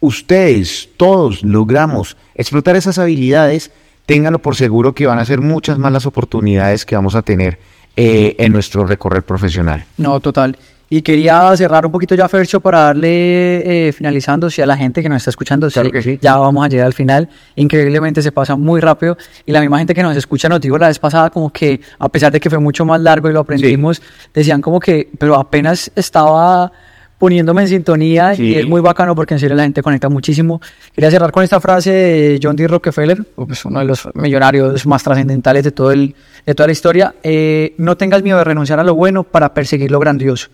ustedes, 0.00 0.88
todos, 0.96 1.42
logramos 1.42 2.16
explotar 2.34 2.76
esas 2.76 2.98
habilidades, 2.98 3.70
ténganlo 4.06 4.38
por 4.38 4.56
seguro 4.56 4.94
que 4.94 5.06
van 5.06 5.18
a 5.18 5.24
ser 5.24 5.40
muchas 5.40 5.78
más 5.78 5.92
las 5.92 6.06
oportunidades 6.06 6.84
que 6.84 6.96
vamos 6.96 7.14
a 7.14 7.22
tener 7.22 7.58
eh, 7.96 8.36
en 8.38 8.52
nuestro 8.52 8.86
recorrer 8.86 9.22
profesional. 9.22 9.84
No, 9.98 10.18
total. 10.20 10.56
Y 10.96 11.02
quería 11.02 11.56
cerrar 11.56 11.84
un 11.84 11.90
poquito 11.90 12.14
ya, 12.14 12.28
Fercho, 12.28 12.60
para 12.60 12.78
darle, 12.82 13.88
eh, 13.88 13.92
finalizando, 13.92 14.48
si 14.48 14.62
a 14.62 14.66
la 14.66 14.76
gente 14.76 15.02
que 15.02 15.08
nos 15.08 15.16
está 15.16 15.30
escuchando, 15.30 15.68
Claro 15.68 15.88
sí, 15.88 15.92
que 15.92 16.02
sí. 16.02 16.18
ya 16.22 16.36
vamos 16.36 16.64
a 16.64 16.68
llegar 16.68 16.86
al 16.86 16.92
final. 16.92 17.28
Increíblemente 17.56 18.22
se 18.22 18.30
pasa 18.30 18.54
muy 18.54 18.80
rápido. 18.80 19.16
Y 19.44 19.50
la 19.50 19.60
misma 19.60 19.78
gente 19.78 19.92
que 19.92 20.04
nos 20.04 20.16
escucha, 20.16 20.48
nos 20.48 20.60
dijo 20.60 20.78
la 20.78 20.86
vez 20.86 21.00
pasada, 21.00 21.30
como 21.30 21.50
que 21.50 21.80
a 21.98 22.08
pesar 22.08 22.30
de 22.30 22.38
que 22.38 22.48
fue 22.48 22.60
mucho 22.60 22.84
más 22.84 23.00
largo 23.00 23.28
y 23.28 23.32
lo 23.32 23.40
aprendimos, 23.40 24.00
decían 24.32 24.60
como 24.60 24.78
que, 24.78 25.08
pero 25.18 25.34
apenas 25.34 25.90
estaba 25.96 26.70
poniéndome 27.18 27.62
en 27.62 27.68
sintonía 27.68 28.36
Sí. 28.36 28.44
y 28.50 28.54
es 28.54 28.66
muy 28.68 28.80
bacano 28.80 29.16
porque 29.16 29.34
en 29.34 29.40
serio 29.40 29.56
la 29.56 29.64
gente 29.64 29.82
conecta 29.82 30.08
muchísimo. 30.08 30.60
Quería 30.94 31.10
cerrar 31.10 31.32
con 31.32 31.42
esta 31.42 31.60
frase 31.60 31.90
de 31.90 32.40
John 32.40 32.54
D. 32.54 32.68
Rockefeller, 32.68 33.20
pues 33.34 33.64
uno 33.64 33.80
de 33.80 33.86
los 33.86 34.08
millonarios 34.14 34.86
más 34.86 35.02
trascendentales 35.02 35.64
de, 35.64 35.72
todo 35.72 35.90
el, 35.90 36.14
de 36.46 36.54
toda 36.54 36.68
la 36.68 36.72
historia. 36.72 37.16
Eh, 37.24 37.74
no 37.78 37.96
tengas 37.96 38.22
miedo 38.22 38.38
de 38.38 38.44
renunciar 38.44 38.78
a 38.78 38.84
lo 38.84 38.94
bueno 38.94 39.24
para 39.24 39.52
perseguir 39.54 39.90
lo 39.90 39.98
grandioso. 39.98 40.50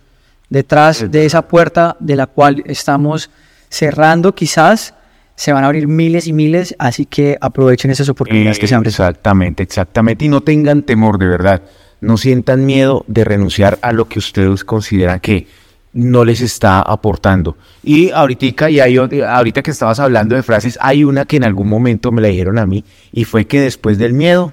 Detrás 0.51 1.11
de 1.11 1.25
esa 1.25 1.49
puerta 1.49 1.97
de 2.01 2.17
la 2.17 2.27
cual 2.27 2.63
estamos 2.67 3.31
cerrando, 3.69 4.35
quizás 4.35 4.95
se 5.37 5.53
van 5.53 5.65
a 5.65 5.69
abrir 5.69 5.89
miles 5.89 6.27
y 6.27 6.35
miles, 6.35 6.75
así 6.79 7.07
que 7.07 7.39
aprovechen 7.41 7.91
esas 7.91 8.11
oportunidades 8.11 8.59
que 8.59 8.67
se 8.67 8.75
abren. 8.75 8.89
Exactamente, 8.89 9.63
exactamente. 9.63 10.27
Y 10.27 10.29
no 10.29 10.43
tengan 10.43 10.83
temor, 10.83 11.19
de 11.19 11.27
verdad. 11.27 11.63
No 12.03 12.19
sientan 12.19 12.67
miedo 12.67 13.05
de 13.07 13.25
renunciar 13.25 13.79
a 13.81 13.93
lo 13.93 14.07
que 14.07 14.19
ustedes 14.19 14.65
consideran 14.65 15.21
que 15.21 15.47
no 15.93 16.25
les 16.25 16.41
está 16.41 16.81
aportando. 16.83 17.57
Y 17.83 18.11
ahorita, 18.11 18.71
y 18.71 18.81
hay, 18.81 18.97
ahorita 18.97 19.63
que 19.63 19.71
estabas 19.71 19.99
hablando 19.99 20.37
de 20.37 20.43
frases, 20.43 20.79
hay 20.81 21.05
una 21.05 21.25
que 21.25 21.37
en 21.37 21.45
algún 21.45 21.69
momento 21.69 22.13
me 22.13 22.23
la 22.23 22.29
dijeron 22.29 22.59
a 22.59 22.67
mí 22.67 22.85
y 23.13 23.25
fue 23.25 23.47
que 23.47 23.61
después 23.61 23.99
del 23.99 24.13
miedo 24.13 24.53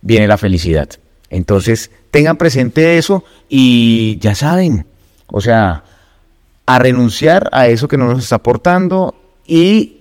viene 0.00 0.26
la 0.26 0.38
felicidad. 0.38 0.88
Entonces, 1.30 1.90
tengan 2.10 2.36
presente 2.36 2.98
eso 2.98 3.24
y 3.48 4.18
ya 4.18 4.34
saben, 4.34 4.86
o 5.32 5.40
sea, 5.40 5.82
a 6.66 6.78
renunciar 6.78 7.48
a 7.52 7.66
eso 7.66 7.88
que 7.88 7.98
no 7.98 8.06
nos 8.06 8.22
está 8.22 8.36
aportando 8.36 9.14
y 9.46 9.98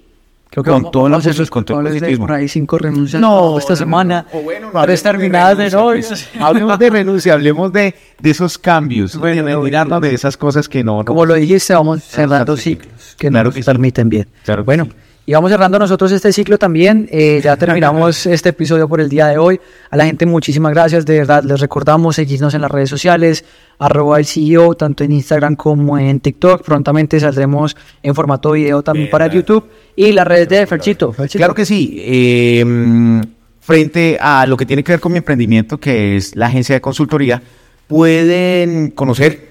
Creo 0.51 0.65
con 0.65 0.91
todo 0.91 1.07
el 1.07 1.49
con 1.49 1.63
todo 1.63 1.79
el 1.79 2.17
por 2.19 2.33
ahí 2.33 2.49
cinco 2.49 2.77
renuncias 2.77 3.21
No, 3.21 3.57
esta 3.57 3.73
semana. 3.77 4.25
no, 4.33 4.39
o 4.39 4.43
bueno, 4.43 4.69
no 4.73 4.81
tres 4.83 4.99
hablemos 4.99 5.03
de 5.03 5.09
terminadas 5.29 5.57
de 5.57 5.63
renuncia, 5.69 5.79
novios. 5.79 6.07
pues. 6.07 6.29
Hablemos 6.43 6.79
de 6.79 6.89
renuncia, 6.89 7.33
hablemos 7.33 7.71
de, 7.71 7.95
de 8.19 8.29
esos 8.29 8.57
cambios, 8.57 9.19
de 9.21 9.41
retirarnos 9.41 10.01
de 10.01 10.13
esas 10.13 10.35
cosas 10.35 10.67
que 10.67 10.83
no. 10.83 10.97
no- 10.97 11.05
Como 11.05 11.25
lo 11.25 11.35
dijiste, 11.35 11.73
vamos 11.73 12.03
cerrando 12.03 12.57
ciclos 12.57 13.15
que 13.17 13.29
Claro 13.29 13.45
nos 13.45 13.55
que 13.55 13.61
sí. 13.63 13.65
permiten 13.65 14.09
bien. 14.09 14.27
Claro 14.43 14.63
que 14.63 14.65
bueno, 14.65 14.85
sí. 14.85 14.91
Y 15.31 15.33
vamos 15.33 15.49
cerrando 15.49 15.79
nosotros 15.79 16.11
este 16.11 16.33
ciclo 16.33 16.57
también. 16.57 17.07
Eh, 17.09 17.39
ya 17.41 17.55
terminamos 17.55 18.25
este 18.25 18.49
episodio 18.49 18.89
por 18.89 18.99
el 18.99 19.07
día 19.07 19.27
de 19.27 19.37
hoy. 19.37 19.61
A 19.89 19.95
la 19.95 20.03
gente, 20.03 20.25
muchísimas 20.25 20.73
gracias. 20.73 21.05
De 21.05 21.19
verdad, 21.19 21.41
les 21.41 21.57
recordamos 21.61 22.17
seguirnos 22.17 22.53
en 22.53 22.59
las 22.59 22.69
redes 22.69 22.89
sociales, 22.89 23.45
arroba 23.79 24.19
el 24.19 24.25
CEO, 24.25 24.75
tanto 24.75 25.05
en 25.05 25.13
Instagram 25.13 25.55
como 25.55 25.97
en 25.97 26.19
TikTok. 26.19 26.65
Prontamente 26.65 27.17
saldremos 27.17 27.77
en 28.03 28.13
formato 28.13 28.51
video 28.51 28.83
también 28.83 29.09
para 29.09 29.27
YouTube. 29.27 29.63
Y 29.95 30.11
las 30.11 30.27
redes 30.27 30.49
de 30.49 30.67
Ferchito. 30.67 31.13
Ferchito. 31.13 31.37
Claro 31.37 31.55
que 31.55 31.65
sí. 31.65 31.95
eh, 32.05 32.65
mm, 32.65 33.21
frente 33.61 34.17
a 34.19 34.45
lo 34.45 34.57
que 34.57 34.65
tiene 34.65 34.83
que 34.83 34.91
ver 34.91 34.99
con 34.99 35.13
mi 35.13 35.19
emprendimiento, 35.19 35.77
que 35.77 36.17
es 36.17 36.35
la 36.35 36.47
agencia 36.47 36.75
de 36.75 36.81
consultoría, 36.81 37.41
pueden 37.87 38.91
conocer 38.91 39.50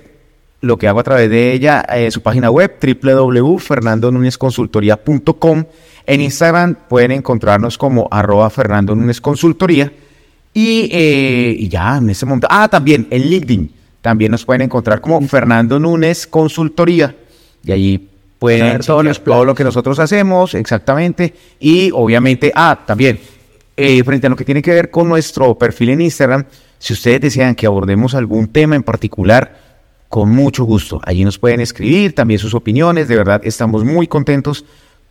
lo 0.61 0.77
que 0.77 0.89
hago 0.89 0.99
a 1.01 1.05
través 1.05 1.31
de 1.31 1.53
ella, 1.53 1.87
eh, 1.95 2.11
su 2.11 2.21
página 2.23 2.51
web 2.51 2.77
www.fernandonunesconsultoría.com. 2.81 5.65
En 6.07 6.21
Instagram 6.21 6.77
pueden 6.89 7.13
encontrarnos 7.13 7.79
como 7.79 8.09
arroba 8.11 8.51
Fernando 8.51 8.95
Núñez 8.95 9.21
Consultoría. 9.21 9.93
Y, 10.53 10.89
eh, 10.93 11.55
y 11.59 11.69
ya, 11.69 11.99
en 11.99 12.11
ese 12.11 12.27
momento. 12.27 12.49
Ah, 12.51 12.69
también 12.69 13.07
en 13.11 13.23
LinkedIn. 13.23 13.73
También 14.03 14.33
nos 14.33 14.45
pueden 14.45 14.63
encontrar 14.63 15.01
como 15.01 15.21
Fernando 15.23 15.79
Núñez 15.79 16.27
Consultoría. 16.27 17.15
Y 17.65 17.73
allí 17.73 18.09
pueden 18.39 18.63
Ver 18.63 19.05
los 19.05 19.23
todo 19.23 19.45
lo 19.45 19.55
que 19.55 19.65
nosotros 19.65 19.99
hacemos, 19.99 20.55
exactamente. 20.55 21.35
Y 21.61 21.91
obviamente, 21.93 22.53
ah, 22.55 22.81
también, 22.87 23.21
eh, 23.77 24.03
frente 24.03 24.27
a 24.27 24.31
lo 24.31 24.37
que 24.37 24.45
tiene 24.45 24.63
que 24.63 24.73
ver 24.73 24.91
con 24.91 25.09
nuestro 25.09 25.57
perfil 25.57 25.91
en 25.91 26.01
Instagram, 26.01 26.45
si 26.79 26.95
ustedes 26.95 27.21
desean 27.21 27.55
que 27.55 27.67
abordemos 27.67 28.15
algún 28.15 28.49
tema 28.49 28.75
en 28.75 28.83
particular, 28.83 29.70
con 30.11 30.29
mucho 30.29 30.65
gusto. 30.65 31.01
Allí 31.05 31.25
nos 31.25 31.39
pueden 31.39 31.61
escribir 31.61 32.15
también 32.17 32.41
sus 32.41 32.53
opiniones. 32.53 33.07
De 33.07 33.17
verdad, 33.17 33.41
estamos 33.45 33.85
muy 33.85 34.09
contentos, 34.09 34.65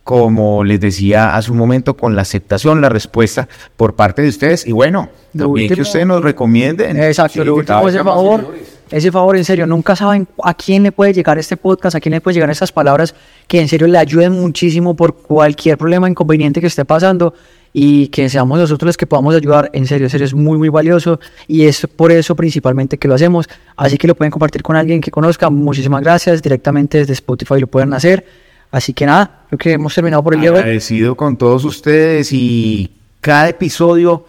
como 0.04 0.62
les 0.62 0.78
decía 0.78 1.34
hace 1.34 1.50
un 1.50 1.56
momento, 1.56 1.96
con 1.96 2.14
la 2.14 2.22
aceptación, 2.22 2.82
la 2.82 2.90
respuesta 2.90 3.48
por 3.78 3.96
parte 3.96 4.20
de 4.20 4.28
ustedes. 4.28 4.66
Y 4.66 4.72
bueno, 4.72 5.08
Lo 5.32 5.46
también 5.46 5.74
que 5.74 5.80
ustedes 5.80 6.06
nos 6.06 6.22
recomienden. 6.22 7.02
Exacto, 7.02 7.40
Sí, 7.40 7.44
lo 7.46 7.54
último, 7.54 7.88
ese 7.88 8.04
favor, 8.04 8.54
ese 8.90 9.10
favor, 9.10 9.38
en 9.38 9.44
serio, 9.46 9.66
nunca 9.66 9.96
saben 9.96 10.28
a 10.44 10.52
quién 10.52 10.82
le 10.82 10.92
puede 10.92 11.14
llegar 11.14 11.38
este 11.38 11.56
podcast, 11.56 11.96
a 11.96 12.00
quién 12.00 12.12
le 12.12 12.20
puede 12.20 12.34
llegar 12.34 12.50
estas 12.50 12.70
palabras 12.70 13.14
que 13.48 13.58
en 13.58 13.68
serio 13.68 13.86
le 13.86 13.96
ayuden 13.96 14.32
muchísimo 14.32 14.94
por 14.94 15.14
cualquier 15.14 15.78
problema, 15.78 16.10
inconveniente 16.10 16.60
que 16.60 16.66
esté 16.66 16.84
pasando 16.84 17.32
y 17.72 18.08
que 18.08 18.28
seamos 18.28 18.58
nosotros 18.58 18.86
los 18.86 18.96
que 18.96 19.06
podamos 19.06 19.34
ayudar. 19.34 19.70
En 19.72 19.86
serio, 19.86 20.06
en 20.06 20.10
serio, 20.10 20.24
es 20.24 20.34
muy, 20.34 20.58
muy 20.58 20.68
valioso 20.68 21.20
y 21.46 21.64
es 21.64 21.86
por 21.96 22.10
eso 22.12 22.34
principalmente 22.34 22.98
que 22.98 23.08
lo 23.08 23.14
hacemos. 23.14 23.48
Así 23.76 23.96
que 23.96 24.08
lo 24.08 24.14
pueden 24.14 24.30
compartir 24.30 24.62
con 24.62 24.76
alguien 24.76 25.00
que 25.00 25.10
conozca. 25.10 25.50
Muchísimas 25.50 26.02
gracias. 26.02 26.42
Directamente 26.42 26.98
desde 26.98 27.12
Spotify 27.12 27.60
lo 27.60 27.66
pueden 27.66 27.92
hacer. 27.94 28.24
Así 28.70 28.92
que 28.92 29.06
nada, 29.06 29.44
creo 29.48 29.58
que 29.58 29.72
hemos 29.72 29.94
terminado 29.94 30.22
por 30.22 30.34
el 30.34 30.40
día 30.40 30.50
de 30.50 30.56
hoy. 30.56 30.62
Agradecido 30.62 31.16
con 31.16 31.36
todos 31.36 31.64
ustedes 31.64 32.32
y 32.32 32.90
cada 33.20 33.48
episodio 33.48 34.24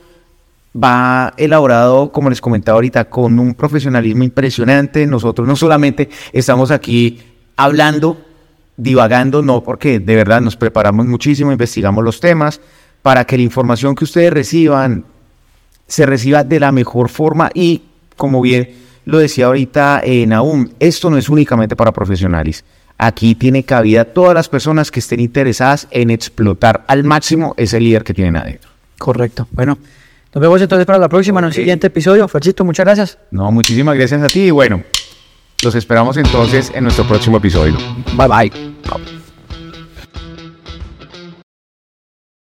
va 0.75 1.33
elaborado, 1.37 2.11
como 2.11 2.29
les 2.29 2.41
comentaba 2.41 2.75
ahorita, 2.75 3.05
con 3.05 3.37
un 3.39 3.53
profesionalismo 3.53 4.23
impresionante. 4.23 5.05
Nosotros 5.05 5.47
no 5.47 5.55
solamente 5.55 6.09
estamos 6.33 6.71
aquí 6.71 7.19
hablando, 7.55 8.17
divagando, 8.77 9.43
no, 9.43 9.63
porque 9.63 9.99
de 9.99 10.15
verdad 10.15 10.41
nos 10.41 10.55
preparamos 10.55 11.05
muchísimo, 11.05 11.51
investigamos 11.51 12.03
los 12.03 12.19
temas 12.19 12.61
para 13.01 13.25
que 13.25 13.37
la 13.37 13.43
información 13.43 13.95
que 13.95 14.03
ustedes 14.03 14.31
reciban 14.31 15.05
se 15.87 16.05
reciba 16.05 16.43
de 16.43 16.59
la 16.59 16.71
mejor 16.71 17.09
forma 17.09 17.49
y, 17.53 17.81
como 18.15 18.41
bien 18.41 18.69
lo 19.05 19.17
decía 19.17 19.47
ahorita 19.47 20.01
eh, 20.03 20.25
Nahum, 20.27 20.69
esto 20.79 21.09
no 21.09 21.17
es 21.17 21.27
únicamente 21.27 21.75
para 21.75 21.91
profesionales. 21.91 22.63
Aquí 22.97 23.33
tiene 23.33 23.63
cabida 23.63 24.05
todas 24.05 24.35
las 24.35 24.47
personas 24.47 24.91
que 24.91 24.99
estén 24.99 25.19
interesadas 25.19 25.87
en 25.89 26.11
explotar 26.11 26.83
al 26.87 27.03
máximo 27.03 27.55
ese 27.57 27.79
líder 27.79 28.03
que 28.03 28.13
tienen 28.13 28.37
adentro. 28.37 28.69
Correcto. 28.99 29.47
Bueno, 29.51 29.77
nos 30.33 30.41
vemos 30.41 30.61
entonces 30.61 30.85
para 30.85 30.99
la 30.99 31.09
próxima 31.09 31.39
en 31.39 31.47
Ok. 31.47 31.53
siguiente 31.53 31.87
episodio. 31.87 32.27
Ferchito, 32.27 32.63
muchas 32.63 32.85
gracias. 32.85 33.17
No, 33.31 33.51
muchísimas 33.51 33.95
gracias 33.97 34.21
a 34.21 34.27
ti 34.27 34.41
y 34.41 34.51
bueno, 34.51 34.83
los 35.63 35.73
esperamos 35.73 36.15
entonces 36.17 36.71
en 36.75 36.83
nuestro 36.83 37.07
próximo 37.07 37.37
episodio. 37.37 37.75
Bye 38.15 38.27
bye. 38.27 39.20